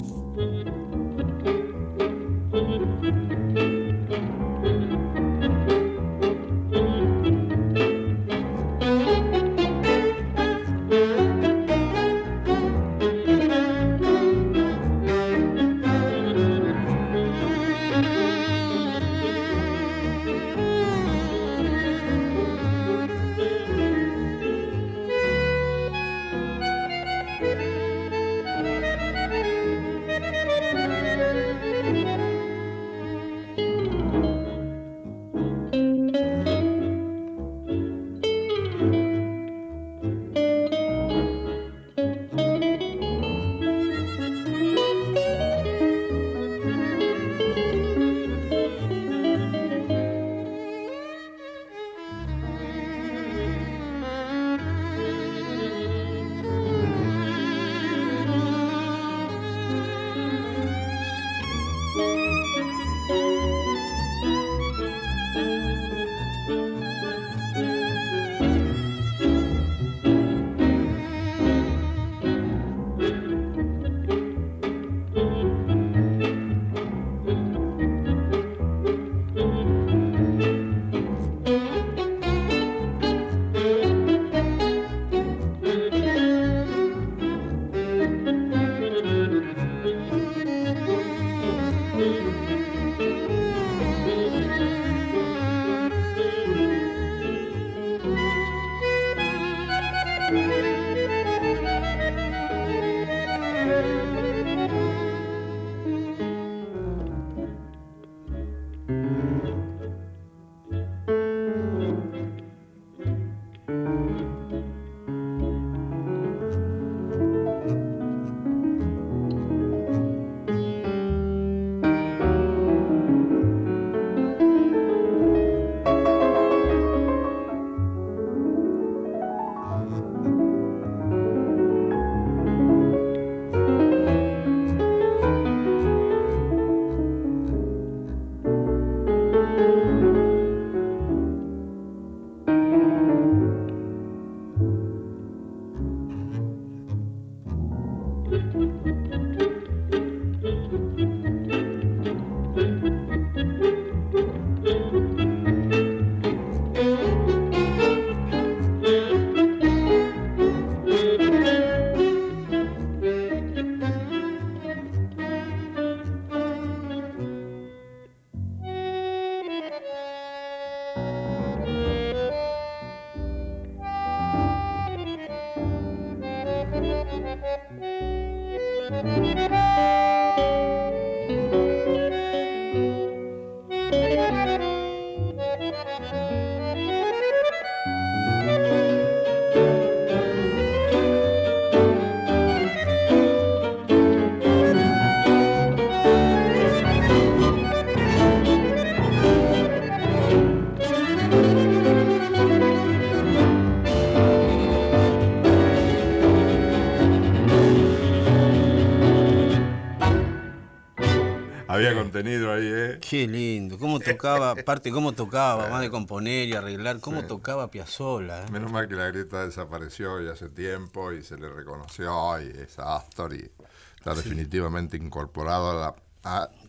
Ahí, 212.20 212.66
¿eh? 212.74 213.00
Qué 213.02 213.28
lindo. 213.28 213.78
Cómo 213.78 214.00
tocaba, 214.00 214.52
aparte 214.60 214.92
cómo 214.92 215.14
tocaba, 215.14 215.70
más 215.70 215.82
de 215.82 215.90
componer 215.90 216.48
y 216.48 216.54
arreglar, 216.54 217.00
cómo 217.00 217.24
tocaba 217.26 217.70
Piazzolla. 217.72 218.44
¿eh? 218.44 218.52
Menos 218.52 218.72
mal 218.72 218.88
que 218.88 218.96
la 218.96 219.08
grieta 219.08 219.46
desapareció 219.46 220.22
ya 220.22 220.32
hace 220.32 220.50
tiempo 220.50 221.12
y 221.12 221.24
se 221.24 221.38
le 221.38 221.50
reconoció 221.50 222.40
y 222.42 222.48
es 222.48 222.80
Astor 222.80 223.34
y 223.36 223.52
está 223.98 224.14
definitivamente 224.16 224.98
incorporado 224.98 225.72
a, 225.72 225.76
la- 225.76 225.96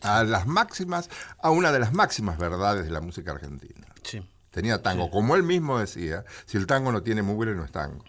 a- 0.03 0.19
a 0.19 0.23
las 0.23 0.45
máximas, 0.47 1.09
a 1.39 1.49
una 1.49 1.71
de 1.71 1.79
las 1.79 1.93
máximas 1.93 2.37
verdades 2.37 2.85
de 2.85 2.91
la 2.91 3.01
música 3.01 3.31
argentina. 3.31 3.87
Sí. 4.03 4.21
Tenía 4.51 4.81
tango, 4.81 5.09
como 5.11 5.35
él 5.35 5.43
mismo 5.43 5.77
decía, 5.79 6.25
si 6.45 6.57
el 6.57 6.65
tango 6.65 6.91
no 6.91 7.03
tiene 7.03 7.21
mugre 7.21 7.53
no 7.55 7.63
es 7.63 7.71
tango. 7.71 8.03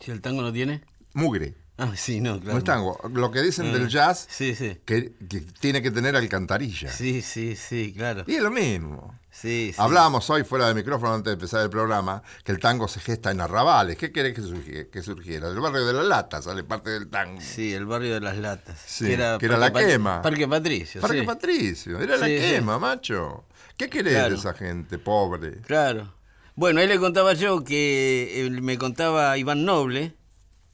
Si 0.00 0.10
el 0.10 0.20
tango 0.22 0.42
no 0.42 0.52
tiene. 0.52 0.82
Mugre, 1.12 1.54
Ah, 1.80 1.92
sí, 1.96 2.20
no, 2.20 2.40
claro. 2.40 2.52
no 2.54 2.58
es 2.58 2.64
tango. 2.64 3.00
Lo 3.14 3.30
que 3.30 3.40
dicen 3.40 3.66
Ah, 3.68 3.72
del 3.72 3.88
jazz, 3.88 4.26
Sí, 4.28 4.54
sí. 4.56 4.78
que, 4.84 5.12
que 5.28 5.40
tiene 5.60 5.80
que 5.80 5.90
tener 5.92 6.16
alcantarilla. 6.16 6.90
Sí, 6.90 7.22
sí, 7.22 7.54
sí, 7.54 7.94
claro. 7.96 8.24
Y 8.26 8.34
es 8.34 8.42
lo 8.42 8.50
mismo. 8.50 9.16
Sí, 9.30 9.70
sí. 9.72 9.80
Hablábamos 9.80 10.28
hoy 10.30 10.42
fuera 10.42 10.66
de 10.66 10.74
micrófono 10.74 11.14
antes 11.14 11.30
de 11.30 11.34
empezar 11.34 11.62
el 11.62 11.70
programa 11.70 12.20
que 12.42 12.50
el 12.50 12.58
tango 12.58 12.88
se 12.88 12.98
gesta 12.98 13.30
en 13.30 13.40
arrabales. 13.40 13.96
¿Qué 13.96 14.10
querés 14.10 14.34
que, 14.34 14.42
surgi- 14.42 14.90
que 14.90 15.02
surgiera? 15.02 15.48
Del 15.50 15.60
barrio 15.60 15.86
de 15.86 15.92
la 15.92 16.02
lata 16.02 16.42
sale 16.42 16.64
parte 16.64 16.90
del 16.90 17.08
tango. 17.08 17.40
Sí, 17.40 17.72
el 17.72 17.86
barrio 17.86 18.14
de 18.14 18.20
las 18.20 18.36
latas. 18.36 18.80
Sí, 18.84 19.04
que 19.06 19.12
era 19.46 19.56
la 19.56 19.72
Pat- 19.72 19.86
quema. 19.86 20.20
Parque 20.22 20.48
Patricio. 20.48 21.00
Parque. 21.00 21.22
Patricio, 21.22 22.00
era 22.00 22.16
la 22.16 22.26
quema, 22.26 22.80
macho. 22.80 23.44
¿Qué 23.76 23.88
querés 23.88 24.14
Claro. 24.14 24.30
de 24.30 24.34
esa 24.40 24.54
gente 24.54 24.98
pobre? 24.98 25.58
Claro. 25.60 26.12
Bueno, 26.56 26.80
ahí 26.80 26.88
le 26.88 26.98
contaba 26.98 27.34
yo 27.34 27.62
que 27.62 28.44
eh, 28.46 28.50
me 28.50 28.76
contaba 28.78 29.38
Iván 29.38 29.64
Noble, 29.64 30.16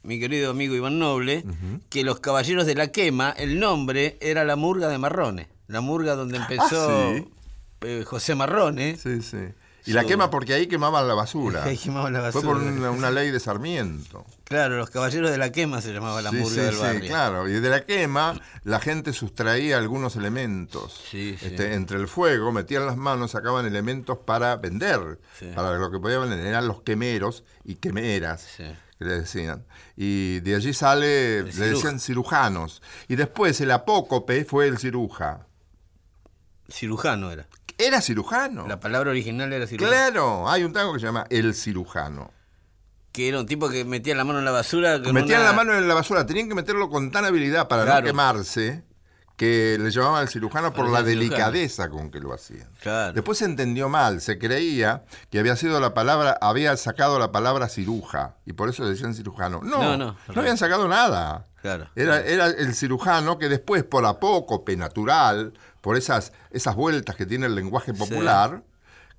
mi 0.04 0.20
querido 0.20 0.50
amigo 0.50 0.74
Iván 0.74 0.98
Noble, 0.98 1.44
que 1.90 2.04
los 2.04 2.20
Caballeros 2.20 2.66
de 2.66 2.74
la 2.74 2.88
Quema, 2.88 3.30
el 3.36 3.58
nombre 3.58 4.16
era 4.20 4.44
la 4.44 4.56
murga 4.56 4.88
de 4.88 4.98
Marrone. 4.98 5.48
La 5.66 5.80
murga 5.80 6.14
donde 6.14 6.36
empezó 6.38 6.90
Ah, 6.90 7.14
sí. 7.16 7.28
eh, 7.82 8.04
José 8.06 8.34
Marrone. 8.34 8.96
Sí, 8.96 9.22
sí. 9.22 9.38
Y 9.86 9.92
la 9.92 10.04
quema 10.04 10.30
porque 10.30 10.54
ahí 10.54 10.66
quemaban 10.66 11.06
la 11.06 11.12
basura. 11.12 11.62
Ahí 11.64 11.76
quemaban 11.76 12.14
la 12.14 12.32
Fue 12.32 12.40
por 12.40 12.54
basura. 12.56 12.72
una, 12.72 12.90
una 12.90 13.10
ley 13.10 13.30
de 13.30 13.38
Sarmiento. 13.38 14.24
Claro, 14.44 14.78
los 14.78 14.88
Caballeros 14.88 15.30
de 15.30 15.36
la 15.36 15.52
Quema 15.52 15.82
se 15.82 15.92
llamaba 15.92 16.22
la 16.22 16.30
sí, 16.30 16.36
murga 16.36 16.54
sí, 16.54 16.60
del 16.60 16.74
sí, 16.74 16.80
barrio. 16.80 17.06
claro. 17.08 17.48
Y 17.50 17.52
de 17.60 17.68
la 17.68 17.84
quema 17.84 18.40
la 18.62 18.80
gente 18.80 19.12
sustraía 19.12 19.76
algunos 19.76 20.16
elementos. 20.16 21.02
Sí, 21.10 21.36
sí. 21.38 21.46
Este, 21.48 21.74
entre 21.74 21.98
el 21.98 22.08
fuego, 22.08 22.50
metían 22.50 22.86
las 22.86 22.96
manos, 22.96 23.32
sacaban 23.32 23.66
elementos 23.66 24.16
para 24.16 24.56
vender. 24.56 25.18
Sí. 25.38 25.50
Para 25.54 25.76
lo 25.76 25.90
que 25.90 25.98
podían 25.98 26.22
vender. 26.22 26.46
Eran 26.46 26.66
los 26.66 26.80
quemeros 26.80 27.44
y 27.62 27.74
quemeras. 27.74 28.46
Que 29.04 29.10
le 29.10 29.20
decían. 29.20 29.66
Y 29.96 30.40
de 30.40 30.54
allí 30.56 30.72
sale, 30.72 31.42
le 31.42 31.52
ciruja. 31.52 31.70
decían 31.70 32.00
cirujanos. 32.00 32.82
Y 33.08 33.16
después 33.16 33.60
el 33.60 33.70
apócope 33.70 34.44
fue 34.44 34.66
el 34.66 34.78
ciruja. 34.78 35.46
Cirujano 36.70 37.30
era. 37.30 37.46
Era 37.76 38.00
cirujano. 38.00 38.66
La 38.66 38.80
palabra 38.80 39.10
original 39.10 39.52
era 39.52 39.66
cirujano. 39.66 39.90
Claro, 39.92 40.48
hay 40.48 40.64
un 40.64 40.72
tango 40.72 40.92
que 40.94 41.00
se 41.00 41.06
llama 41.06 41.26
El 41.28 41.54
cirujano. 41.54 42.32
Que 43.12 43.28
era 43.28 43.38
un 43.40 43.46
tipo 43.46 43.68
que 43.68 43.84
metía 43.84 44.14
la 44.14 44.24
mano 44.24 44.38
en 44.38 44.44
la 44.44 44.50
basura. 44.50 44.98
Metían 44.98 45.40
una- 45.40 45.50
la 45.50 45.52
mano 45.52 45.74
en 45.76 45.86
la 45.86 45.94
basura, 45.94 46.24
tenían 46.26 46.48
que 46.48 46.54
meterlo 46.54 46.88
con 46.88 47.10
tan 47.10 47.24
habilidad 47.24 47.68
para 47.68 47.84
Claro. 47.84 48.00
no 48.00 48.06
quemarse 48.06 48.82
que 49.36 49.76
le 49.80 49.90
llamaban 49.90 50.20
al 50.22 50.28
cirujano 50.28 50.72
por 50.72 50.84
Por 50.84 50.92
la 50.92 51.00
el 51.00 51.06
cirujano. 51.06 51.30
delicadeza 51.30 51.88
con 51.88 52.10
que 52.10 52.20
lo 52.20 52.32
hacían. 52.32 52.68
Claro. 52.80 53.12
Después 53.12 53.38
se 53.38 53.44
entendió 53.46 53.88
mal, 53.88 54.20
se 54.20 54.38
creía 54.38 55.02
que 55.30 55.40
había 55.40 55.56
sido 55.56 55.80
la 55.80 55.92
palabra, 55.92 56.38
había 56.40 56.76
sacado 56.76 57.18
la 57.18 57.32
palabra 57.32 57.68
ciruja 57.68 58.36
y 58.46 58.52
por 58.52 58.68
eso 58.68 58.84
le 58.84 58.90
decían 58.90 59.12
cirujano. 59.14 59.60
No, 59.62 59.78
No, 59.82 59.96
no, 59.96 60.16
no, 60.34 60.40
habían 60.40 60.56
sacado 60.56 60.86
nada. 60.86 61.46
Claro. 61.62 61.88
Era, 61.96 62.20
era 62.20 62.46
el 62.46 62.74
cirujano 62.74 63.38
que 63.38 63.48
después, 63.48 63.82
por 63.84 64.04
apócope 64.04 64.76
natural, 64.76 65.54
por 65.80 65.96
esas, 65.96 66.32
esas 66.50 66.76
vueltas 66.76 67.16
que 67.16 67.26
tiene 67.26 67.46
el 67.46 67.54
lenguaje 67.54 67.92
popular, 67.94 68.62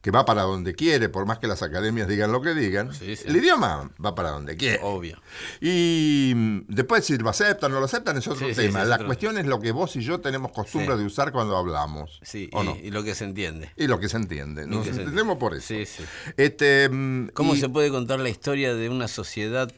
que 0.06 0.12
va 0.12 0.24
para 0.24 0.44
donde 0.44 0.76
quiere, 0.76 1.10
por 1.10 1.26
más 1.26 1.40
que 1.40 1.48
las 1.48 1.64
academias 1.64 2.08
digan 2.08 2.32
lo 2.32 2.40
que 2.40 2.54
digan, 2.54 2.94
Sí, 2.94 3.16
sí. 3.16 3.24
el 3.28 3.38
idioma 3.38 3.90
va 4.06 4.14
para 4.14 4.30
donde 4.30 4.56
quiere. 4.56 4.80
Obvio. 4.84 5.20
Y 5.60 6.32
mm, 6.36 6.60
después 6.68 7.04
si 7.06 7.18
lo 7.18 7.28
aceptan 7.28 7.72
o 7.72 7.74
no 7.74 7.80
lo 7.80 7.86
aceptan 7.88 8.16
es 8.16 8.28
otro 8.28 8.48
Sí, 8.50 8.54
tema. 8.54 8.84
La 8.86 8.98
otro- 8.98 9.08
cuestión 9.08 9.36
es 9.40 9.48
lo 9.48 9.60
que 9.60 9.72
vos 9.72 9.96
y 9.96 10.02
yo 10.04 10.20
tenemos 10.22 10.52
costumbre 10.52 10.96
de 10.96 11.04
usar 11.06 11.32
cuando 11.32 11.58
hablamos. 11.58 12.20
Sí, 12.22 12.52
¿o 12.54 12.62
y, 12.62 12.66
no? 12.68 12.78
y 12.84 12.92
lo 12.92 13.04
que 13.04 13.16
se 13.16 13.24
entiende. 13.26 13.72
Y 13.76 13.88
lo 13.88 14.00
que 14.00 14.08
se 14.08 14.18
entiende. 14.18 14.68
Nos 14.68 14.86
entendemos 14.86 15.40
por 15.40 15.56
eso. 15.56 15.70
Sí, 15.70 15.88
sí. 15.88 16.04
Este, 16.38 16.88
mm, 16.88 17.30
¿Cómo 17.34 17.56
y- 17.56 17.60
se 17.60 17.68
puede 17.68 17.90
contar 17.90 18.20
la 18.20 18.30
historia 18.30 18.76
de 18.76 18.90
una 18.90 19.08
sociedad, 19.08 19.72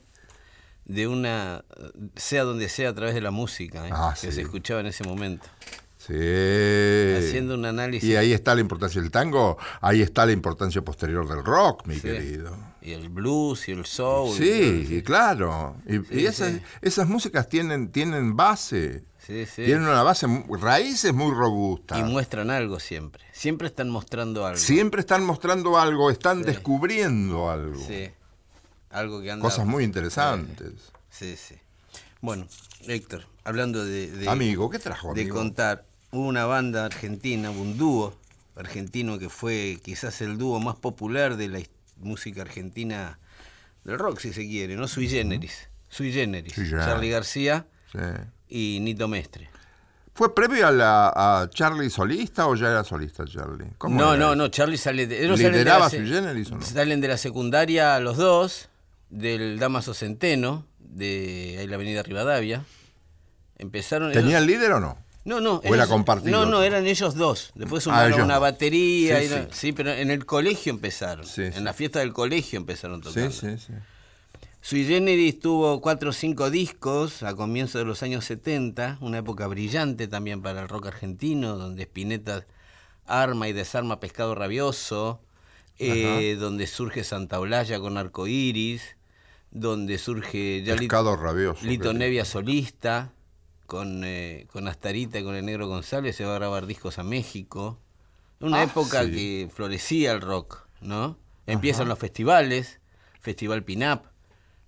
de 0.84 1.08
una, 1.08 1.64
sea 2.18 2.44
donde 2.44 2.68
sea, 2.68 2.90
a 2.90 2.94
través 2.94 3.16
de 3.16 3.22
la 3.22 3.32
música, 3.32 3.88
eh, 3.88 3.92
Ah, 3.94 4.14
que 4.20 4.34
se 4.34 4.42
escuchaba 4.42 4.82
en 4.82 4.88
ese 4.88 5.06
momento? 5.06 5.48
Sí. 6.08 7.28
Haciendo 7.28 7.56
un 7.56 7.66
análisis. 7.66 8.08
Y 8.10 8.16
ahí 8.16 8.32
está 8.34 8.56
la 8.56 8.62
importancia 8.62 9.02
del 9.02 9.12
tango, 9.12 9.58
ahí 9.82 10.02
está 10.02 10.26
la 10.26 10.32
importancia 10.32 10.82
posterior 10.82 11.28
del 11.28 11.44
rock, 11.44 11.86
mi 11.86 11.96
Sí. 11.96 12.02
querido. 12.02 12.56
Y 12.82 12.94
el 12.94 13.10
blues 13.10 13.68
y 13.68 13.74
el 13.74 13.86
soul. 13.86 14.38
Sí, 14.38 14.88
y 14.90 15.02
claro. 15.02 15.76
Y, 15.86 15.98
Sí, 15.98 16.22
y 16.22 16.26
esas, 16.26 16.54
sí. 16.54 16.62
esas 16.82 17.08
músicas 17.10 17.50
tienen, 17.50 17.92
tienen 17.92 18.38
base, 18.38 19.04
tienen 19.26 19.82
una 19.82 20.04
base, 20.04 20.26
raíces 20.62 21.14
muy 21.14 21.34
robustas. 21.34 22.00
Y 22.00 22.04
muestran 22.04 22.50
algo 22.50 22.80
siempre. 22.80 23.24
Siempre 23.34 23.68
están 23.68 23.90
mostrando 23.90 24.46
algo. 24.46 24.58
Siempre 24.58 25.02
están 25.02 25.26
mostrando 25.26 25.78
algo, 25.78 26.10
están 26.10 26.44
descubriendo 26.44 27.50
algo. 27.50 27.84
Sí. 27.86 28.10
Algo 28.90 29.22
que 29.22 29.32
anda. 29.32 29.44
Cosas 29.44 29.66
muy 29.66 29.84
interesantes. 29.84 30.72
Sí, 31.10 31.36
sí. 31.36 31.56
Bueno, 32.22 32.48
Héctor, 32.88 33.26
hablando 33.44 33.84
de. 33.84 34.10
de- 34.12 34.30
Amigo, 34.30 34.70
¿qué 34.70 34.80
trajo, 34.80 35.14
de 35.14 35.22
amigo? 35.24 35.36
contar. 35.36 35.86
Hubo 36.18 36.26
una 36.30 36.48
banda 36.48 36.84
argentina, 36.84 37.52
un 37.52 37.78
dúo 37.78 38.12
argentino 38.56 39.20
que 39.20 39.30
fue 39.30 39.78
quizás 39.84 40.20
el 40.22 40.40
dúo 40.40 40.60
más 40.60 40.76
popular 40.76 41.38
de 41.38 41.48
la 41.48 41.60
música 41.98 42.42
argentina, 42.42 43.20
del 43.84 44.00
rock 44.00 44.18
si 44.18 44.34
se 44.34 44.42
quiere, 44.48 44.76
¿no? 44.76 44.88
Sui 44.88 45.08
Generis. 45.08 45.70
Sui 45.90 46.12
Generis. 46.12 46.56
Charlie 46.72 47.12
García 47.12 47.68
Sí. 47.92 48.00
y 48.50 48.80
Nito 48.82 49.08
Mestre. 49.08 49.48
¿Fue 50.16 50.34
previo 50.34 50.66
a, 50.66 50.72
la, 50.72 51.10
a 51.44 51.50
Charlie 51.52 51.92
solista 51.92 52.48
o 52.48 52.56
ya 52.56 52.72
era 52.72 52.84
solista 52.84 53.24
Charlie? 53.26 53.68
¿Cómo 53.78 54.02
No, 54.02 54.16
era 54.16 54.26
no, 54.26 54.36
no, 54.36 54.48
Charlie 54.48 54.78
sale 54.78 55.06
de. 55.06 55.24
ellos 55.24 55.38
salen 55.38 55.52
de 55.52 55.58
¿Lideraba 55.60 55.84
la 55.86 55.90
se- 55.92 55.98
Sui 56.00 56.08
Generis 56.10 56.52
o 56.52 56.56
no? 56.56 56.62
Salen 56.64 57.00
de 57.00 57.08
la 57.10 57.18
secundaria 57.18 58.00
los 58.00 58.18
dos, 58.18 58.70
del 59.12 59.60
Damaso 59.60 59.94
Centeno, 59.94 60.66
de 60.80 61.58
ahí 61.60 61.68
la 61.68 61.76
avenida 61.76 62.02
Rivadavia. 62.02 62.64
Empezaron. 63.60 64.10
ellos- 64.10 64.24
¿Tenía 64.24 64.40
el 64.40 64.48
líder 64.48 64.72
o 64.72 64.80
no? 64.80 64.98
No, 65.28 65.42
no. 65.42 65.62
¿O 65.64 65.76
era 65.76 65.86
compartido? 65.88 66.32
No, 66.32 66.46
no, 66.50 66.64
eran 66.64 66.88
ellos 66.88 67.16
dos. 67.16 67.52
Después 67.54 67.82
Ah, 67.88 68.08
sumaron 68.08 68.22
una 68.22 68.40
batería. 68.40 69.20
Sí, 69.20 69.26
y 69.26 69.28
sí. 69.28 69.36
sí. 69.52 69.72
pero 69.74 69.92
en 69.92 70.10
el 70.10 70.26
colegio 70.26 70.72
empezaron. 70.72 71.26
Sí, 71.26 71.44
en 71.44 71.54
sí. 71.54 71.60
la 71.62 71.74
fiesta 71.74 72.00
del 72.00 72.14
colegio 72.14 72.58
empezaron 72.58 73.02
Sí, 73.04 73.10
tocando. 73.10 73.32
sí, 73.32 73.58
sí. 73.58 73.74
Sui 74.62 74.86
Generis 74.86 75.40
tuvo 75.40 75.80
cuatro 75.82 76.10
o 76.10 76.14
cinco 76.14 76.50
discos 76.50 77.24
a 77.24 77.36
comienzos 77.36 77.80
de 77.80 77.86
los 77.86 78.04
años 78.04 78.26
70, 78.26 78.98
una 79.02 79.20
época 79.20 79.48
brillante 79.48 80.08
también 80.08 80.42
para 80.42 80.62
el 80.62 80.68
rock 80.70 80.88
argentino, 80.88 81.58
donde 81.58 81.84
Spinetta 81.84 82.46
arma 83.06 83.48
y 83.48 83.54
desarma 83.54 84.00
Pescado 84.00 84.34
Rabioso, 84.36 85.22
eh, 85.80 86.36
donde 86.40 86.68
surge 86.68 87.04
Santa 87.04 87.40
Olalla 87.40 87.80
con 87.80 87.98
Arcoiris, 87.98 88.82
donde 89.52 89.98
surge 89.98 90.64
ya 90.64 90.76
Pescado 90.76 91.16
rabioso. 91.16 91.66
Lito 91.66 91.94
Nevia 91.94 92.26
solista, 92.26 93.12
con, 93.68 94.02
eh, 94.04 94.48
con 94.52 94.68
Astarita 94.68 95.20
y 95.20 95.24
con 95.24 95.36
el 95.36 95.46
Negro 95.46 95.68
González, 95.68 96.16
se 96.16 96.26
va 96.26 96.32
a 96.32 96.40
grabar 96.40 96.66
discos 96.66 96.98
a 96.98 97.04
México. 97.04 97.80
Una 98.40 98.62
Ah, 98.62 98.64
época 98.64 99.04
sí. 99.04 99.12
que 99.12 99.50
florecía 99.54 100.12
el 100.14 100.22
rock, 100.22 100.68
¿no? 100.82 101.18
Empiezan 101.46 101.88
los 101.88 102.00
festivales, 102.00 102.80
Festival 103.20 103.64
Pinap, 103.64 104.06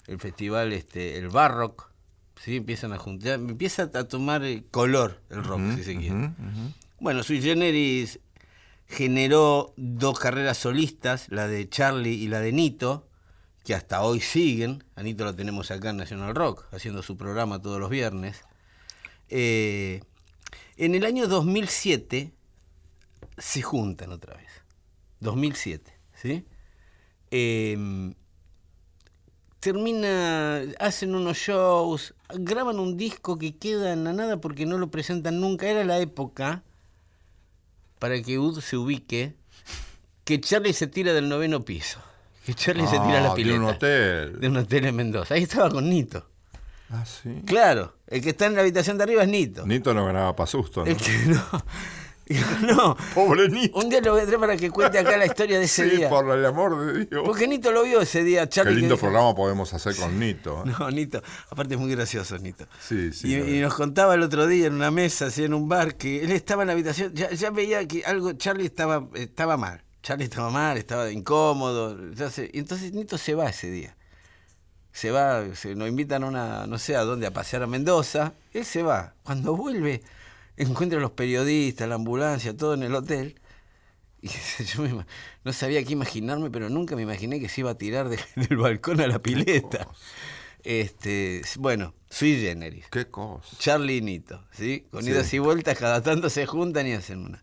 el 0.07 0.19
festival 0.19 0.73
este, 0.73 1.17
el 1.17 1.29
Barrock, 1.29 1.91
¿sí? 2.43 2.57
Empiezan 2.57 2.93
a 2.93 2.97
juntar, 2.97 3.33
empieza 3.35 3.83
a 3.93 4.03
tomar 4.07 4.43
color 4.71 5.21
el 5.29 5.43
rock, 5.43 5.61
si 5.75 5.83
se 5.83 5.97
quiere. 5.97 6.31
Bueno, 6.99 7.23
Sui 7.23 7.41
Generis 7.41 8.19
generó 8.87 9.73
dos 9.77 10.19
carreras 10.19 10.57
solistas, 10.57 11.27
la 11.29 11.47
de 11.47 11.69
Charlie 11.69 12.13
y 12.15 12.27
la 12.27 12.39
de 12.39 12.51
Nito, 12.51 13.07
que 13.63 13.75
hasta 13.75 14.01
hoy 14.01 14.19
siguen. 14.19 14.83
A 14.95 15.03
Nito 15.03 15.23
lo 15.25 15.35
tenemos 15.35 15.69
acá 15.69 15.91
en 15.91 15.97
National 15.97 16.33
Rock, 16.33 16.65
haciendo 16.73 17.03
su 17.03 17.15
programa 17.17 17.61
todos 17.61 17.79
los 17.79 17.89
viernes. 17.89 18.41
Eh, 19.29 20.01
en 20.77 20.95
el 20.95 21.05
año 21.05 21.27
2007 21.27 22.31
se 23.37 23.61
juntan 23.61 24.11
otra 24.11 24.35
vez. 24.35 24.47
2007, 25.19 25.91
¿sí? 26.15 26.45
Eh, 27.31 28.13
termina, 29.59 30.61
hacen 30.79 31.15
unos 31.15 31.37
shows, 31.37 32.13
graban 32.33 32.79
un 32.79 32.97
disco 32.97 33.37
que 33.37 33.57
queda 33.57 33.91
en 33.93 34.03
la 34.03 34.13
nada 34.13 34.39
porque 34.39 34.65
no 34.65 34.77
lo 34.77 34.89
presentan 34.89 35.39
nunca. 35.41 35.67
Era 35.69 35.83
la 35.83 35.99
época, 35.99 36.63
para 37.99 38.21
que 38.21 38.39
Ud 38.39 38.61
se 38.61 38.77
ubique, 38.77 39.35
que 40.23 40.39
Charlie 40.39 40.73
se 40.73 40.87
tira 40.87 41.13
del 41.13 41.27
noveno 41.27 41.65
piso. 41.65 41.99
Que 42.45 42.53
Charlie 42.53 42.87
se 42.87 42.97
tira 42.99 43.17
a 43.19 43.21
la 43.21 43.31
Ah, 43.31 43.35
pileta. 43.35 43.53
De 43.53 43.59
un 43.63 43.69
hotel. 43.69 44.39
De 44.39 44.47
un 44.47 44.57
hotel 44.57 44.85
en 44.85 44.95
Mendoza. 44.95 45.33
Ahí 45.33 45.43
estaba 45.43 45.69
con 45.69 45.89
Nito. 45.89 46.25
Ah, 46.89 47.05
sí. 47.05 47.43
Claro, 47.45 47.93
el 48.07 48.21
que 48.21 48.29
está 48.29 48.45
en 48.47 48.55
la 48.55 48.61
habitación 48.61 48.97
de 48.97 49.03
arriba 49.03 49.23
es 49.23 49.29
Nito. 49.29 49.65
Nito 49.65 49.93
no 49.93 50.05
ganaba 50.05 50.35
para 50.35 50.47
susto, 50.47 50.83
¿no? 50.83 50.87
El 50.91 50.97
que 50.97 51.11
no. 51.27 51.43
no. 52.61 52.97
Pobre 53.15 53.49
Nito. 53.49 53.77
Un 53.79 53.89
día 53.89 54.01
lo 54.01 54.11
voy 54.13 54.21
a 54.21 54.25
traer 54.25 54.39
para 54.39 54.55
que 54.57 54.69
cuente 54.69 54.99
acá 54.99 55.17
la 55.17 55.25
historia 55.25 55.57
de 55.59 55.65
ese 55.65 55.89
Sí, 55.89 55.97
día. 55.97 56.09
por 56.09 56.29
el 56.29 56.45
amor 56.45 56.79
de 56.93 57.05
Dios. 57.05 57.23
Porque 57.25 57.47
Nito 57.47 57.71
lo 57.71 57.83
vio 57.83 58.01
ese 58.01 58.23
día, 58.23 58.43
Qué 58.43 58.49
Charlie. 58.49 58.73
que 58.75 58.79
lindo 58.81 58.95
dijo- 58.95 59.05
programa 59.07 59.35
podemos 59.35 59.73
hacer 59.73 59.95
con 59.95 60.19
Nito. 60.19 60.63
¿eh? 60.65 60.71
No, 60.79 60.89
Nito. 60.91 61.21
Aparte 61.49 61.73
es 61.75 61.79
muy 61.79 61.91
gracioso, 61.91 62.37
Nito. 62.37 62.65
Sí, 62.79 63.11
sí. 63.13 63.35
Y, 63.35 63.59
nos 63.59 63.73
contaba 63.73 64.15
el 64.15 64.21
otro 64.23 64.47
día 64.47 64.67
en 64.67 64.73
una 64.75 64.91
mesa, 64.91 65.27
así 65.27 65.43
en 65.43 65.53
un 65.53 65.67
bar, 65.69 65.95
que 65.95 66.23
él 66.23 66.31
estaba 66.31 66.63
en 66.63 66.67
la 66.67 66.73
habitación, 66.73 67.13
ya, 67.13 67.31
ya 67.31 67.49
veía 67.51 67.87
que 67.87 68.03
algo, 68.05 68.33
Charlie 68.33 68.65
estaba, 68.65 69.07
estaba 69.15 69.57
mal. 69.57 69.83
Charlie 70.01 70.25
estaba 70.25 70.49
mal, 70.49 70.77
estaba 70.77 71.11
incómodo. 71.11 71.97
y 72.51 72.57
entonces 72.59 72.93
Nito 72.93 73.17
se 73.17 73.35
va 73.35 73.49
ese 73.49 73.69
día. 73.69 73.95
Se 74.91 75.11
va, 75.11 75.55
se, 75.55 75.75
nos 75.75 75.87
invitan 75.87 76.23
a 76.23 76.27
una, 76.27 76.67
no 76.67 76.77
sé 76.79 76.95
a 76.95 77.01
dónde, 77.01 77.27
a 77.27 77.31
pasear 77.31 77.63
a 77.63 77.67
Mendoza. 77.67 78.33
Él 78.53 78.65
se 78.65 78.81
va. 78.83 79.13
Cuando 79.23 79.55
vuelve, 79.55 80.01
encuentra 80.57 80.97
a 80.99 81.01
los 81.01 81.11
periodistas, 81.11 81.87
la 81.87 81.95
ambulancia, 81.95 82.55
todo 82.57 82.73
en 82.73 82.83
el 82.83 82.95
hotel. 82.95 83.35
Y 84.21 84.27
yo 84.75 84.81
me 84.81 85.05
no 85.45 85.53
sabía 85.53 85.83
qué 85.83 85.93
imaginarme, 85.93 86.49
pero 86.49 86.69
nunca 86.69 86.95
me 86.95 87.03
imaginé 87.03 87.39
que 87.39 87.47
se 87.49 87.61
iba 87.61 87.71
a 87.71 87.75
tirar 87.77 88.09
de- 88.09 88.19
del 88.35 88.57
balcón 88.57 88.99
a 88.99 89.07
la 89.07 89.19
pileta. 89.19 89.87
Este, 90.63 91.41
bueno, 91.57 91.93
sui 92.09 92.35
generis. 92.41 92.85
Qué 92.91 93.07
cosa. 93.07 93.55
Charlie 93.59 93.97
y 93.97 94.01
Nito, 94.01 94.43
¿sí? 94.51 94.85
Con 94.91 95.03
Sí. 95.03 95.11
idas 95.11 95.33
y 95.33 95.39
vueltas, 95.39 95.77
cada 95.77 96.01
tanto 96.03 96.29
se 96.29 96.45
juntan 96.45 96.85
y 96.87 96.93
hacen 96.93 97.25
una. 97.25 97.41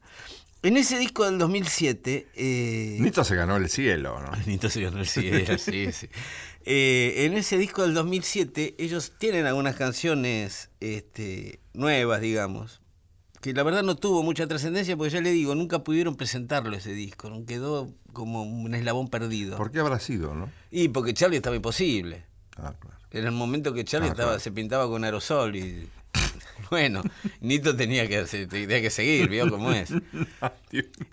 En 0.62 0.76
ese 0.76 0.98
disco 0.98 1.24
del 1.24 1.38
2007... 1.38 2.28
Eh, 2.34 2.96
Nito 3.00 3.22
se 3.24 3.36
ganó 3.36 3.56
el 3.56 3.68
cielo, 3.68 4.20
¿no? 4.20 4.30
Nito 4.46 4.68
se 4.70 4.80
ganó 4.82 4.98
el 4.98 5.06
cielo, 5.06 5.58
sí, 5.58 5.92
sí. 5.92 6.08
Eh, 6.64 7.26
en 7.26 7.34
ese 7.34 7.56
disco 7.58 7.82
del 7.82 7.94
2007 7.94 8.74
ellos 8.78 9.12
tienen 9.18 9.46
algunas 9.46 9.76
canciones 9.76 10.70
este, 10.80 11.60
nuevas, 11.74 12.20
digamos, 12.20 12.80
que 13.40 13.52
la 13.52 13.62
verdad 13.62 13.84
no 13.84 13.94
tuvo 13.94 14.24
mucha 14.24 14.48
trascendencia 14.48 14.96
porque 14.96 15.12
ya 15.12 15.20
le 15.20 15.30
digo, 15.30 15.54
nunca 15.54 15.84
pudieron 15.84 16.16
presentarlo 16.16 16.74
ese 16.76 16.92
disco, 16.92 17.30
¿no? 17.30 17.44
quedó 17.46 17.92
como 18.12 18.42
un 18.42 18.74
eslabón 18.74 19.08
perdido. 19.08 19.56
¿Por 19.56 19.70
qué 19.70 19.78
habrá 19.78 20.00
sido, 20.00 20.34
no? 20.34 20.50
Y 20.72 20.88
porque 20.88 21.14
Charlie 21.14 21.36
estaba 21.36 21.54
imposible. 21.54 22.24
Ah, 22.56 22.74
claro. 22.80 22.96
Era 23.12 23.26
el 23.28 23.34
momento 23.34 23.72
que 23.72 23.84
Charlie 23.84 24.08
Ah, 24.08 24.12
estaba, 24.12 24.28
claro. 24.30 24.40
se 24.40 24.50
pintaba 24.50 24.88
con 24.88 25.04
aerosol 25.04 25.54
y 25.54 25.88
bueno, 26.70 27.02
Nito 27.40 27.76
tenía 27.76 28.08
que, 28.08 28.22
tenía 28.24 28.80
que 28.80 28.90
seguir, 28.90 29.28
vio 29.28 29.50
cómo 29.50 29.72
es. 29.72 29.90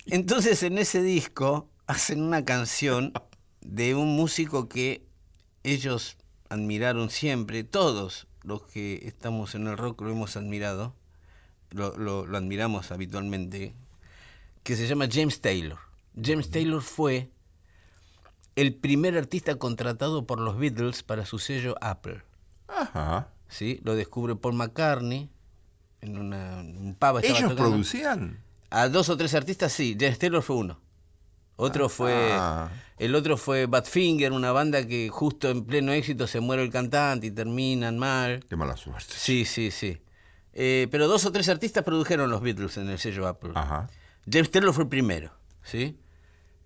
Entonces 0.07 0.63
en 0.63 0.77
ese 0.77 1.01
disco 1.01 1.69
hacen 1.87 2.21
una 2.21 2.45
canción 2.45 3.13
de 3.61 3.95
un 3.95 4.15
músico 4.15 4.67
que 4.69 5.05
ellos 5.63 6.17
admiraron 6.49 7.09
siempre, 7.09 7.63
todos 7.63 8.27
los 8.43 8.63
que 8.63 9.01
estamos 9.07 9.55
en 9.55 9.67
el 9.67 9.77
rock 9.77 10.01
lo 10.01 10.11
hemos 10.11 10.35
admirado, 10.35 10.93
lo, 11.71 11.97
lo- 11.97 12.25
lo 12.25 12.37
admiramos 12.37 12.91
habitualmente, 12.91 13.73
que 14.63 14.75
se 14.75 14.87
llama 14.87 15.07
James 15.11 15.41
Taylor. 15.41 15.79
James 16.21 16.51
Taylor 16.51 16.81
fue 16.81 17.29
el 18.55 18.75
primer 18.75 19.17
artista 19.17 19.55
contratado 19.55 20.27
por 20.27 20.39
los 20.39 20.57
Beatles 20.57 21.01
para 21.03 21.25
su 21.25 21.39
sello 21.39 21.75
Apple. 21.81 22.21
Ajá. 22.67 23.29
¿sí? 23.47 23.79
Lo 23.83 23.95
descubre 23.95 24.35
Paul 24.35 24.53
McCartney 24.55 25.29
en 26.03 26.17
una, 26.17 26.61
un 26.61 26.91
estaba 26.91 27.21
¿Ellos 27.21 27.39
tocando. 27.39 27.55
producían? 27.55 28.39
A 28.69 28.89
dos 28.89 29.09
o 29.09 29.17
tres 29.17 29.33
artistas 29.33 29.71
sí, 29.71 29.95
James 29.99 30.19
Taylor 30.19 30.41
fue 30.41 30.57
uno. 30.57 30.79
Otro 31.55 31.87
fue. 31.89 32.29
Ah. 32.33 32.69
El 32.97 33.15
otro 33.15 33.37
fue 33.37 33.67
Badfinger, 33.67 34.31
una 34.31 34.51
banda 34.51 34.87
que 34.87 35.09
justo 35.09 35.49
en 35.49 35.65
pleno 35.65 35.91
éxito 35.91 36.25
se 36.27 36.39
muere 36.39 36.63
el 36.63 36.71
cantante 36.71 37.27
y 37.27 37.31
terminan 37.31 37.97
mal. 37.97 38.43
Qué 38.49 38.55
mala 38.55 38.75
suerte. 38.75 39.13
Sí, 39.15 39.45
sí, 39.45 39.71
sí. 39.71 40.01
Eh, 40.53 40.87
pero 40.91 41.07
dos 41.07 41.25
o 41.25 41.31
tres 41.31 41.49
artistas 41.49 41.83
produjeron 41.83 42.29
los 42.29 42.41
Beatles 42.41 42.77
en 42.77 42.89
el 42.89 42.99
sello 42.99 43.27
Apple. 43.27 43.51
Ajá. 43.55 43.87
James 44.31 44.51
Taylor 44.51 44.73
fue 44.73 44.83
el 44.85 44.89
primero, 44.89 45.31
¿sí? 45.63 45.99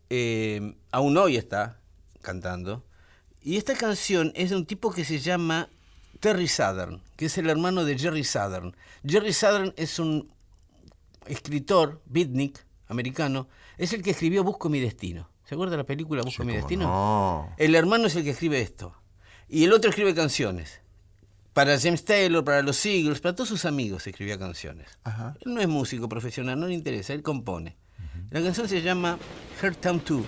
Eh, 0.10 0.76
aún 0.92 1.18
hoy 1.18 1.38
está 1.38 1.80
cantando. 2.22 2.86
Y 3.42 3.58
esta 3.58 3.76
canción 3.76 4.32
es 4.36 4.50
de 4.50 4.58
un 4.58 4.66
tipo 4.66 4.92
que 4.92 5.06
se 5.06 5.20
llama 5.20 5.70
Terry 6.20 6.48
Southern, 6.48 7.02
que 7.16 7.26
es 7.28 7.38
el 7.38 7.50
hermano 7.50 7.86
de 7.86 7.98
Jerry 7.98 8.24
Southern. 8.24 8.76
Jerry 9.06 9.34
Southern 9.34 9.74
es 9.78 10.00
un 10.00 10.32
escritor, 11.26 12.02
beatnik, 12.06 12.66
americano, 12.88 13.48
es 13.78 13.94
el 13.94 14.02
que 14.02 14.12
escribió 14.12 14.44
Busco 14.44 14.70
mi 14.70 14.80
destino. 14.80 15.30
¿Se 15.46 15.56
acuerda 15.56 15.72
de 15.72 15.78
la 15.78 15.84
película 15.86 16.24
Busco 16.24 16.44
Sí, 16.44 16.48
mi 16.48 16.56
destino? 16.56 16.86
no. 16.88 17.54
El 17.58 17.76
hermano 17.76 18.08
es 18.08 18.16
el 18.16 18.24
que 18.24 18.32
escribe 18.32 18.60
esto. 18.62 18.96
Y 19.48 19.64
el 19.64 19.74
otro 19.74 19.90
escribe 19.90 20.14
canciones. 20.14 20.82
Para 21.54 21.80
James 21.80 22.04
Taylor, 22.06 22.44
para 22.44 22.62
los 22.62 22.86
Eagles, 22.86 23.20
para 23.20 23.34
todos 23.34 23.50
sus 23.50 23.66
amigos 23.66 24.06
escribía 24.06 24.38
canciones. 24.38 25.00
Ajá. 25.04 25.36
Él 25.42 25.54
no 25.54 25.62
es 25.62 25.68
músico 25.68 26.08
profesional, 26.08 26.60
no 26.60 26.68
le 26.68 26.74
interesa, 26.74 27.14
él 27.14 27.24
compone. 27.24 27.78
La 28.30 28.42
canción 28.42 28.68
se 28.68 28.82
llama 28.82 29.18
Her 29.62 29.76
Town 29.76 30.02
2 30.06 30.22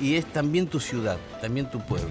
y 0.00 0.16
es 0.16 0.26
también 0.32 0.66
tu 0.66 0.78
ciudad, 0.80 1.18
también 1.40 1.70
tu 1.70 1.80
pueblo. 1.86 2.10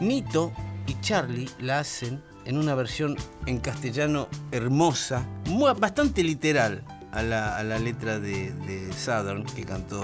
Nito 0.00 0.52
y 0.88 0.98
Charlie 1.00 1.48
la 1.60 1.80
hacen 1.80 2.20
en 2.44 2.56
una 2.56 2.74
versión 2.74 3.16
en 3.46 3.58
castellano 3.58 4.28
hermosa, 4.50 5.26
bastante 5.78 6.24
literal 6.24 6.82
a 7.12 7.22
la, 7.22 7.56
a 7.58 7.62
la 7.62 7.78
letra 7.78 8.18
de, 8.18 8.52
de 8.52 8.92
Southern 8.92 9.44
que 9.44 9.64
cantó 9.64 10.02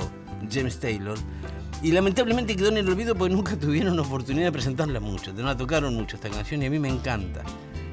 James 0.53 0.78
Taylor. 0.78 1.18
Y 1.82 1.93
lamentablemente 1.93 2.55
quedó 2.55 2.68
en 2.68 2.76
el 2.78 2.89
olvido 2.89 3.14
porque 3.14 3.35
nunca 3.35 3.57
tuvieron 3.61 3.99
oportunidad 3.99 4.47
de 4.47 4.53
presentarla 4.53 5.01
mucho, 5.01 5.32
no 5.32 5.43
la 5.43 5.57
tocaron 5.57 5.95
mucho 5.95 6.16
esta 6.16 6.28
canción 6.28 6.62
y 6.62 6.66
a 6.66 6.70
mí 6.70 6.78
me 6.78 6.89
encanta. 6.89 7.43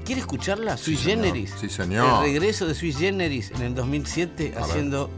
¿Quiere 0.05 0.21
escucharla? 0.21 0.75
Sui 0.75 0.97
señor. 0.97 1.17
Generis. 1.25 1.53
Sí, 1.59 1.69
señor. 1.69 2.25
El 2.25 2.33
regreso 2.33 2.67
de 2.67 2.75
Sui 2.75 2.91
Generis 2.91 3.51
en 3.51 3.61
el 3.61 3.75
2007 3.75 4.53
A 4.55 4.59
ver. 4.59 4.63
haciendo 4.69 5.09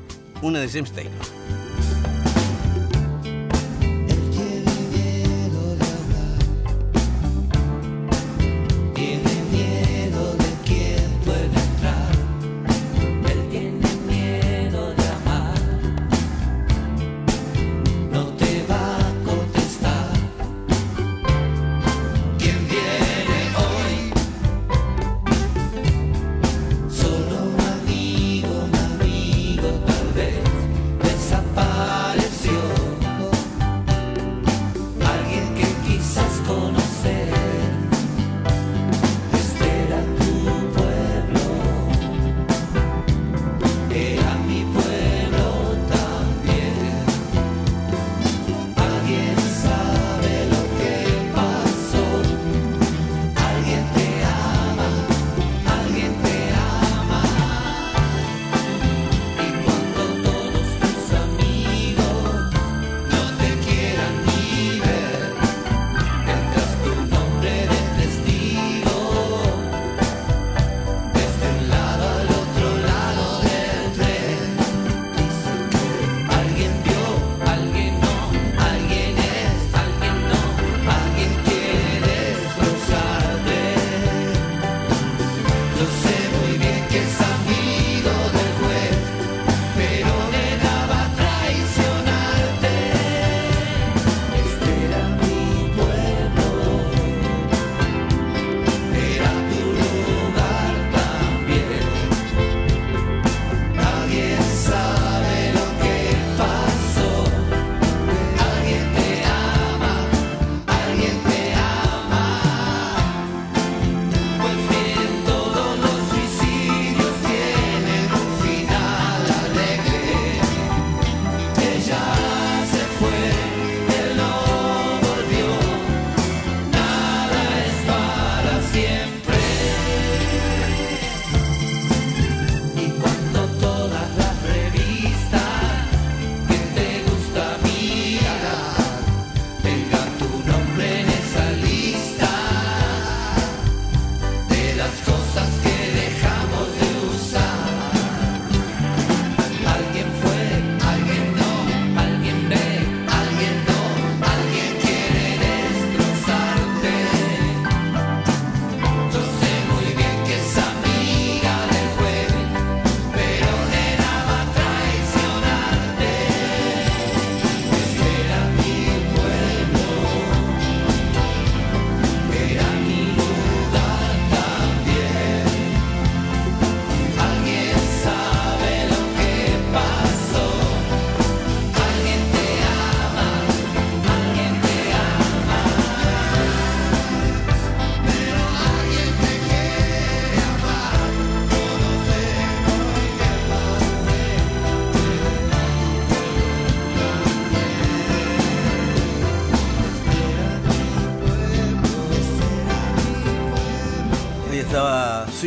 una 0.43 0.59
de 0.59 0.69
James 0.69 0.91
Taylor. 0.91 1.13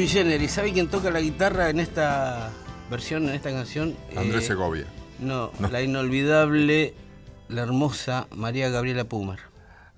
Sui 0.07 0.13
Generis, 0.21 0.53
¿sabe 0.53 0.73
quién 0.73 0.87
toca 0.87 1.11
la 1.11 1.21
guitarra 1.21 1.69
en 1.69 1.81
esta 1.81 2.53
versión, 2.89 3.29
en 3.29 3.35
esta 3.35 3.51
canción? 3.51 3.97
Andrés 4.17 4.45
Eh, 4.45 4.47
Segovia. 4.47 4.87
No, 5.19 5.51
la 5.69 5.83
inolvidable, 5.83 6.95
la 7.49 7.63
hermosa 7.63 8.29
María 8.31 8.69
Gabriela 8.69 9.03
Pumer. 9.03 9.41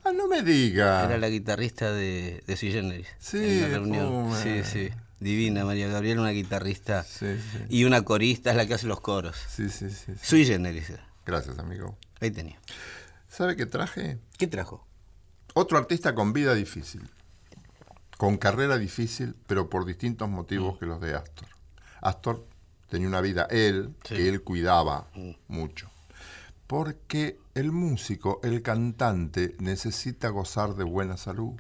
Ah, 0.05 0.13
no 0.17 0.27
me 0.27 0.41
diga. 0.43 1.05
Era 1.05 1.19
la 1.19 1.29
guitarrista 1.29 1.93
de, 1.93 2.43
de 2.47 2.57
Sui 2.57 2.73
Generis. 2.73 3.07
Sí, 3.19 3.37
en 3.37 3.61
la 3.61 3.69
de 3.69 3.75
reunión. 3.75 4.09
Pumer. 4.09 4.65
Sí, 4.65 4.71
sí. 4.89 4.89
Divina 5.21 5.67
María 5.67 5.89
Gabriela, 5.89 6.23
una 6.23 6.31
guitarrista. 6.31 7.03
Sí, 7.03 7.37
sí. 7.53 7.59
Y 7.69 7.85
una 7.85 8.01
corista 8.01 8.49
es 8.53 8.57
la 8.57 8.65
que 8.67 8.73
hace 8.73 8.87
los 8.87 9.03
coros. 9.03 9.37
Sí, 9.55 9.69
sí, 9.69 9.91
sí. 9.91 9.97
sí. 10.07 10.13
Sui 10.23 10.47
Generis. 10.47 10.91
Gracias, 11.27 11.59
amigo. 11.59 11.99
Ahí 12.19 12.31
tenía. 12.31 12.59
¿Sabe 13.29 13.57
qué 13.57 13.67
traje? 13.67 14.17
¿Qué 14.39 14.47
trajo? 14.47 14.87
Otro 15.53 15.77
artista 15.77 16.15
con 16.15 16.33
vida 16.33 16.55
difícil. 16.55 17.03
Con 18.19 18.37
carrera 18.37 18.77
difícil, 18.77 19.35
pero 19.47 19.71
por 19.71 19.87
distintos 19.87 20.29
motivos 20.29 20.75
Mm. 20.75 20.79
que 20.79 20.87
los 20.87 21.01
de 21.01 21.15
Astor. 21.15 21.49
Astor 22.03 22.47
tenía 22.91 23.09
una 23.09 23.21
vida, 23.23 23.47
él, 23.51 23.95
Sí. 24.05 24.17
que 24.17 24.29
él 24.29 24.43
cuidaba 24.43 25.07
Mm. 25.15 25.31
mucho. 25.49 25.89
Porque 26.67 27.39
el 27.55 27.73
músico, 27.73 28.41
el 28.43 28.61
cantante, 28.61 29.57
necesita 29.59 30.29
gozar 30.29 30.75
de 30.75 30.85
buena 30.85 31.17
salud. 31.17 31.55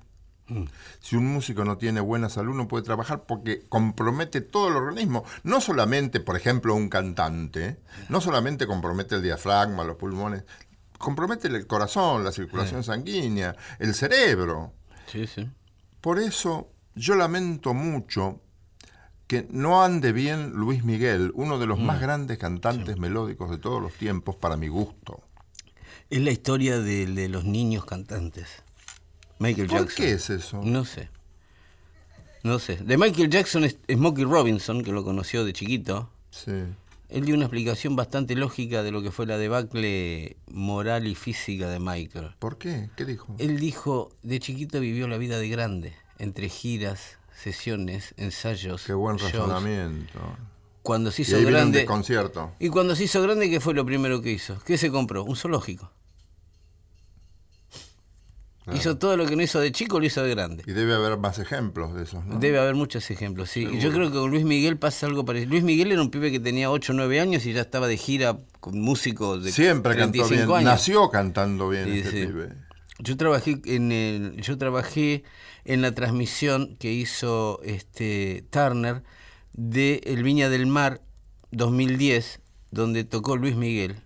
Mm. 0.48 0.64
Si 1.00 1.16
un 1.16 1.26
músico 1.26 1.64
no 1.64 1.78
tiene 1.78 2.00
buena 2.00 2.28
salud 2.28 2.54
no 2.54 2.68
puede 2.68 2.84
trabajar 2.84 3.24
porque 3.24 3.66
compromete 3.68 4.40
todo 4.40 4.68
el 4.68 4.76
organismo. 4.76 5.24
No 5.44 5.60
solamente, 5.60 6.20
por 6.20 6.36
ejemplo, 6.36 6.74
un 6.74 6.88
cantante, 6.88 7.78
no 8.08 8.20
solamente 8.20 8.66
compromete 8.66 9.14
el 9.14 9.22
diafragma, 9.22 9.84
los 9.84 9.96
pulmones, 9.96 10.44
compromete 10.98 11.48
el 11.48 11.66
corazón, 11.66 12.24
la 12.24 12.32
circulación 12.32 12.82
sanguínea, 12.82 13.54
el 13.78 13.94
cerebro. 13.94 14.72
Sí, 15.06 15.26
sí. 15.26 15.48
Por 16.00 16.18
eso 16.18 16.68
yo 16.94 17.14
lamento 17.14 17.74
mucho 17.74 18.40
que 19.26 19.46
no 19.50 19.82
ande 19.82 20.12
bien 20.12 20.52
Luis 20.52 20.84
Miguel, 20.84 21.32
uno 21.34 21.58
de 21.58 21.66
los 21.66 21.78
más 21.78 22.00
grandes 22.00 22.38
cantantes 22.38 22.98
melódicos 22.98 23.50
de 23.50 23.58
todos 23.58 23.82
los 23.82 23.92
tiempos 23.92 24.36
para 24.36 24.56
mi 24.56 24.68
gusto. 24.68 25.22
Es 26.08 26.20
la 26.22 26.30
historia 26.30 26.78
de, 26.78 27.06
de 27.06 27.28
los 27.28 27.44
niños 27.44 27.84
cantantes. 27.84 28.48
Michael 29.38 29.66
¿Por 29.68 29.80
Jackson. 29.80 30.04
qué 30.04 30.12
es 30.12 30.30
eso? 30.30 30.62
No 30.64 30.84
sé. 30.86 31.10
No 32.42 32.58
sé. 32.58 32.76
De 32.76 32.96
Michael 32.96 33.28
Jackson 33.28 33.64
es 33.64 33.76
Smokey 33.92 34.24
Robinson, 34.24 34.82
que 34.82 34.92
lo 34.92 35.04
conoció 35.04 35.44
de 35.44 35.52
chiquito. 35.52 36.10
Sí. 36.30 36.64
Él 37.08 37.24
dio 37.24 37.34
una 37.34 37.44
explicación 37.46 37.96
bastante 37.96 38.34
lógica 38.34 38.82
de 38.82 38.90
lo 38.90 39.02
que 39.02 39.10
fue 39.10 39.24
la 39.26 39.38
debacle 39.38 40.36
moral 40.46 41.06
y 41.06 41.14
física 41.14 41.68
de 41.68 41.78
Michael. 41.80 42.34
¿Por 42.38 42.58
qué? 42.58 42.90
¿Qué 42.96 43.04
dijo? 43.06 43.34
Él 43.38 43.58
dijo, 43.58 44.10
de 44.22 44.38
chiquito 44.40 44.78
vivió 44.80 45.08
la 45.08 45.16
vida 45.16 45.38
de 45.38 45.48
grande, 45.48 45.94
entre 46.18 46.48
giras, 46.50 47.18
sesiones, 47.34 48.14
ensayos. 48.18 48.84
Qué 48.84 48.92
buen 48.92 49.16
shows. 49.16 49.32
razonamiento. 49.32 50.18
Cuando 50.82 51.10
se 51.10 51.22
Y 51.22 51.24
hizo 51.24 51.36
ahí 51.36 51.44
grande. 51.44 51.78
desconcierto. 51.78 52.52
Y 52.58 52.68
cuando 52.68 52.94
se 52.94 53.04
hizo 53.04 53.22
grande, 53.22 53.48
¿qué 53.50 53.60
fue 53.60 53.74
lo 53.74 53.84
primero 53.86 54.20
que 54.20 54.32
hizo? 54.32 54.58
¿Qué 54.66 54.76
se 54.76 54.90
compró? 54.90 55.24
Un 55.24 55.36
zoológico. 55.36 55.90
Claro. 58.68 58.80
Hizo 58.80 58.98
todo 58.98 59.16
lo 59.16 59.24
que 59.26 59.34
no 59.34 59.42
hizo 59.42 59.60
de 59.60 59.72
chico, 59.72 59.98
lo 59.98 60.04
hizo 60.06 60.22
de 60.22 60.30
grande. 60.30 60.62
Y 60.66 60.72
debe 60.72 60.94
haber 60.94 61.16
más 61.18 61.38
ejemplos 61.38 61.94
de 61.94 62.02
esos, 62.02 62.24
¿no? 62.26 62.38
Debe 62.38 62.58
haber 62.58 62.74
muchos 62.74 63.10
ejemplos, 63.10 63.48
sí. 63.50 63.60
Y 63.60 63.76
Yo 63.76 63.80
Seguro. 63.90 63.92
creo 63.94 64.10
que 64.12 64.18
con 64.18 64.30
Luis 64.30 64.44
Miguel 64.44 64.76
pasa 64.76 65.06
algo 65.06 65.24
parecido. 65.24 65.50
Luis 65.52 65.62
Miguel 65.64 65.90
era 65.92 66.02
un 66.02 66.10
pibe 66.10 66.30
que 66.30 66.38
tenía 66.38 66.70
8 66.70 66.92
o 66.92 66.96
9 66.96 67.20
años 67.20 67.46
y 67.46 67.52
ya 67.54 67.62
estaba 67.62 67.86
de 67.88 67.96
gira 67.96 68.38
con 68.60 68.78
músicos 68.80 69.42
de 69.42 69.52
Siempre 69.52 69.96
cantó 69.96 70.12
35 70.18 70.34
bien. 70.46 70.50
años. 70.58 70.64
Nació 70.64 71.08
cantando 71.10 71.68
bien 71.70 71.86
Sí, 71.86 71.98
este 72.00 72.10
sí. 72.10 72.26
pibe. 72.26 72.48
Yo 72.98 73.16
trabajé 73.16 73.60
en 73.64 73.92
el, 73.92 74.36
yo 74.42 74.58
trabajé 74.58 75.22
en 75.64 75.80
la 75.82 75.92
transmisión 75.94 76.76
que 76.78 76.92
hizo 76.92 77.60
este 77.62 78.44
Turner 78.50 79.02
de 79.54 80.00
El 80.04 80.22
Viña 80.24 80.48
del 80.50 80.66
Mar 80.66 81.00
2010, 81.52 82.40
donde 82.70 83.04
tocó 83.04 83.36
Luis 83.36 83.56
Miguel. 83.56 83.96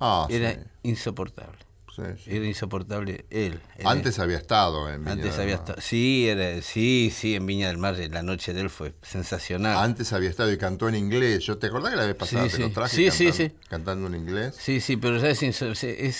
Ah, 0.00 0.26
Era 0.28 0.52
sí, 0.52 0.58
insoportable. 0.82 1.56
Sí, 1.96 2.02
sí. 2.24 2.36
Era 2.36 2.46
insoportable 2.46 3.24
él. 3.30 3.60
Era- 3.76 3.90
Antes 3.90 4.18
había 4.18 4.36
estado 4.36 4.88
en 4.88 5.00
Viña 5.00 5.12
antes 5.12 5.32
del 5.32 5.40
había 5.42 5.54
Mar. 5.56 5.62
estado. 5.64 5.80
Sí, 5.80 6.28
era, 6.28 6.62
sí, 6.62 7.12
sí, 7.14 7.34
en 7.34 7.46
Viña 7.46 7.68
del 7.68 7.78
Mar 7.78 7.96
la 8.10 8.22
noche 8.22 8.52
de 8.52 8.60
él 8.60 8.70
fue 8.70 8.92
sensacional. 9.02 9.76
Antes 9.78 10.12
había 10.12 10.30
estado 10.30 10.52
y 10.52 10.58
cantó 10.58 10.88
en 10.88 10.94
inglés. 10.94 11.44
Yo 11.44 11.58
te 11.58 11.66
acordás 11.68 11.90
que 11.90 11.96
la 11.96 12.06
vez 12.06 12.14
pasada 12.14 12.44
Sí, 12.48 12.56
te 12.56 12.62
lo 12.62 12.70
traje 12.70 12.94
Sí, 12.96 13.06
cantando, 13.08 13.32
sí. 13.34 13.52
cantando 13.68 14.06
en 14.08 14.14
inglés. 14.14 14.54
Sí, 14.58 14.80
sí, 14.80 14.96
pero 14.96 15.16
ya 15.18 15.28
es, 15.30 15.42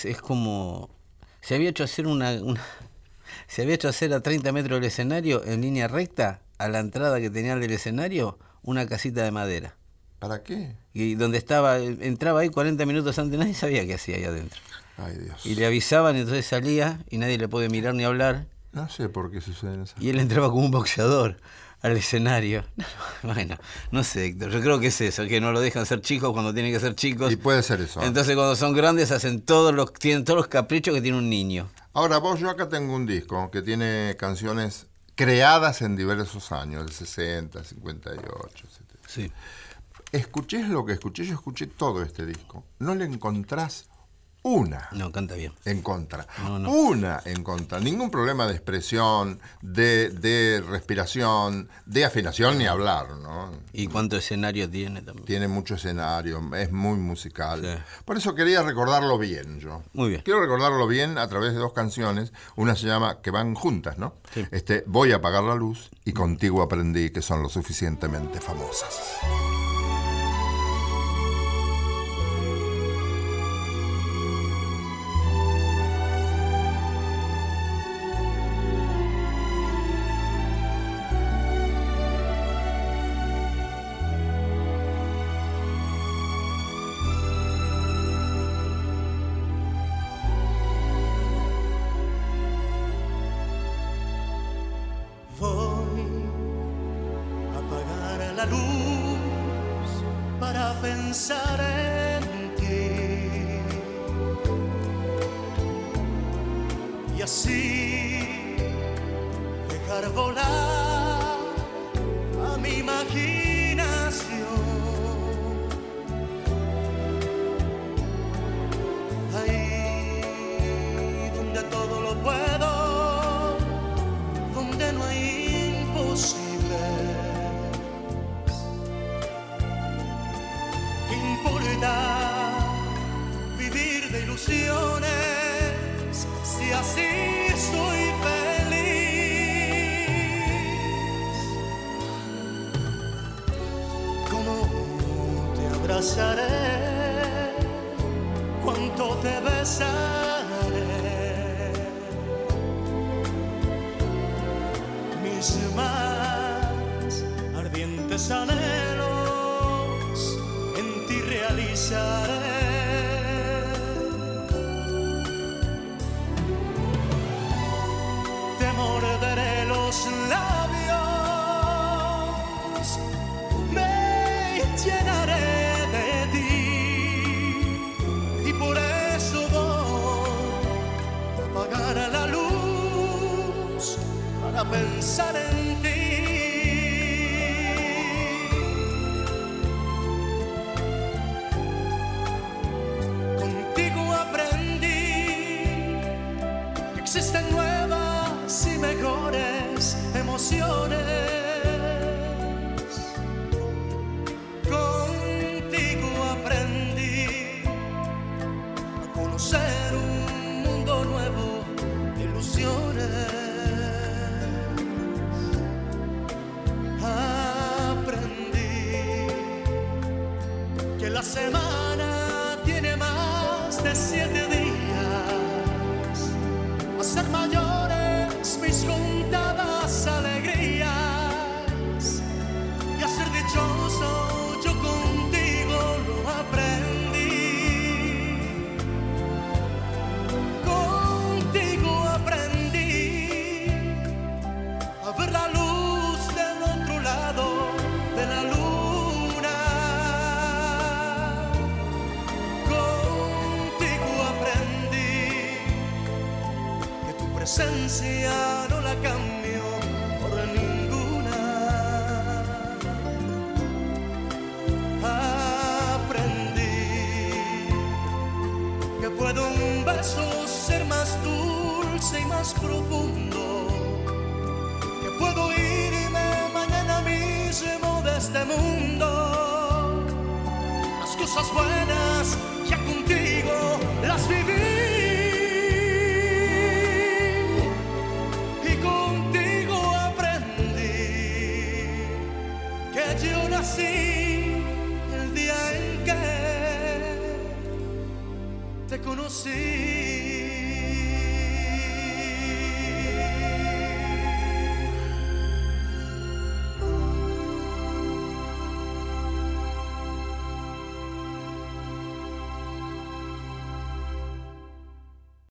es 0.05 0.17
como... 0.21 0.89
Se 1.41 1.55
había 1.55 1.69
hecho 1.69 1.83
hacer 1.83 2.07
una, 2.07 2.31
una- 2.33 2.63
Se 3.47 3.61
había 3.61 3.75
hecho 3.75 3.87
hacer 3.87 4.13
a 4.13 4.19
30 4.21 4.51
metros 4.51 4.79
del 4.79 4.85
escenario, 4.87 5.43
en 5.45 5.61
línea 5.61 5.87
recta, 5.87 6.41
a 6.57 6.67
la 6.67 6.79
entrada 6.79 7.19
que 7.21 7.29
tenía 7.29 7.55
del 7.55 7.71
escenario, 7.71 8.37
una 8.63 8.85
casita 8.87 9.23
de 9.23 9.31
madera. 9.31 9.75
¿Para 10.19 10.41
qué? 10.43 10.75
Y 10.93 11.13
donde 11.15 11.37
estaba, 11.37 11.77
entraba 11.77 12.39
ahí 12.39 12.49
40 12.49 12.85
minutos 12.87 13.19
antes, 13.19 13.37
nadie 13.37 13.53
sabía 13.53 13.85
qué 13.85 13.93
hacía 13.93 14.15
ahí 14.15 14.23
adentro. 14.23 14.59
Ay, 14.97 15.17
Dios. 15.17 15.45
Y 15.45 15.55
le 15.55 15.65
avisaban, 15.65 16.15
entonces 16.15 16.45
salía 16.45 16.99
y 17.09 17.17
nadie 17.17 17.37
le 17.37 17.47
puede 17.47 17.69
mirar 17.69 17.93
ni 17.93 18.03
hablar. 18.03 18.47
No 18.71 18.89
sé 18.89 19.09
por 19.09 19.31
qué 19.31 19.41
suceden 19.41 19.81
esas 19.81 20.01
Y 20.01 20.09
él 20.09 20.19
entraba 20.19 20.49
como 20.49 20.65
un 20.65 20.71
boxeador 20.71 21.37
al 21.81 21.97
escenario. 21.97 22.63
Bueno, 23.23 23.57
no 23.91 24.03
sé, 24.03 24.27
Héctor, 24.27 24.51
yo 24.51 24.61
creo 24.61 24.79
que 24.79 24.87
es 24.87 25.01
eso, 25.01 25.25
que 25.25 25.41
no 25.41 25.51
lo 25.51 25.59
dejan 25.59 25.87
ser 25.87 26.01
chicos 26.01 26.31
cuando 26.31 26.53
tienen 26.53 26.71
que 26.71 26.79
ser 26.79 26.93
chicos. 26.95 27.31
Y 27.31 27.35
puede 27.35 27.63
ser 27.63 27.81
eso. 27.81 28.01
Entonces 28.03 28.35
cuando 28.35 28.55
son 28.55 28.73
grandes 28.73 29.11
hacen 29.11 29.41
todos 29.41 29.73
los, 29.73 29.91
tienen 29.93 30.23
todos 30.23 30.37
los 30.37 30.47
caprichos 30.47 30.93
que 30.93 31.01
tiene 31.01 31.17
un 31.17 31.29
niño. 31.29 31.67
Ahora, 31.93 32.19
vos, 32.19 32.39
yo 32.39 32.49
acá 32.49 32.69
tengo 32.69 32.95
un 32.95 33.07
disco 33.07 33.49
que 33.49 33.63
tiene 33.63 34.15
canciones 34.19 34.85
creadas 35.15 35.81
en 35.81 35.95
diversos 35.95 36.51
años, 36.51 36.85
del 36.85 36.93
60, 36.93 37.63
58, 37.63 38.67
etc. 38.67 38.99
Sí. 39.07 39.31
Escuches 40.11 40.69
lo 40.69 40.85
que 40.85 40.93
escuché, 40.93 41.25
yo 41.25 41.33
escuché 41.33 41.65
todo 41.65 42.03
este 42.03 42.25
disco. 42.25 42.63
No 42.77 42.93
le 42.93 43.05
encontrás 43.05 43.89
una 44.47 44.87
No, 44.93 45.11
canta 45.11 45.35
bien. 45.35 45.53
en 45.65 45.81
contra. 45.81 46.25
No, 46.43 46.57
no. 46.59 46.71
Una 46.71 47.21
en 47.25 47.43
contra. 47.43 47.79
Ningún 47.79 48.09
problema 48.09 48.47
de 48.47 48.53
expresión, 48.53 49.39
de, 49.61 50.09
de 50.09 50.63
respiración, 50.67 51.69
de 51.85 52.05
afinación 52.05 52.57
ni 52.57 52.65
hablar, 52.65 53.09
¿no? 53.17 53.51
¿Y 53.73 53.87
cuánto 53.87 54.17
escenario 54.17 54.69
tiene 54.69 55.01
también? 55.01 55.25
Tiene 55.25 55.47
mucho 55.47 55.75
escenario, 55.75 56.41
es 56.55 56.71
muy 56.71 56.97
musical. 56.97 57.61
Sí. 57.61 57.83
Por 58.05 58.17
eso 58.17 58.33
quería 58.35 58.63
recordarlo 58.63 59.17
bien 59.17 59.59
yo. 59.59 59.83
Muy 59.93 60.09
bien. 60.09 60.21
Quiero 60.23 60.41
recordarlo 60.41 60.87
bien 60.87 61.17
a 61.17 61.27
través 61.27 61.53
de 61.53 61.59
dos 61.59 61.73
canciones. 61.73 62.31
Una 62.55 62.75
se 62.75 62.87
llama, 62.87 63.21
que 63.21 63.31
van 63.31 63.53
juntas, 63.55 63.97
¿no? 63.97 64.15
Sí. 64.33 64.45
Este, 64.51 64.83
Voy 64.87 65.11
a 65.11 65.17
apagar 65.17 65.43
la 65.43 65.55
luz 65.55 65.89
y 66.05 66.13
contigo 66.13 66.61
aprendí 66.61 67.09
que 67.09 67.21
son 67.21 67.43
lo 67.43 67.49
suficientemente 67.49 68.39
famosas. 68.39 69.17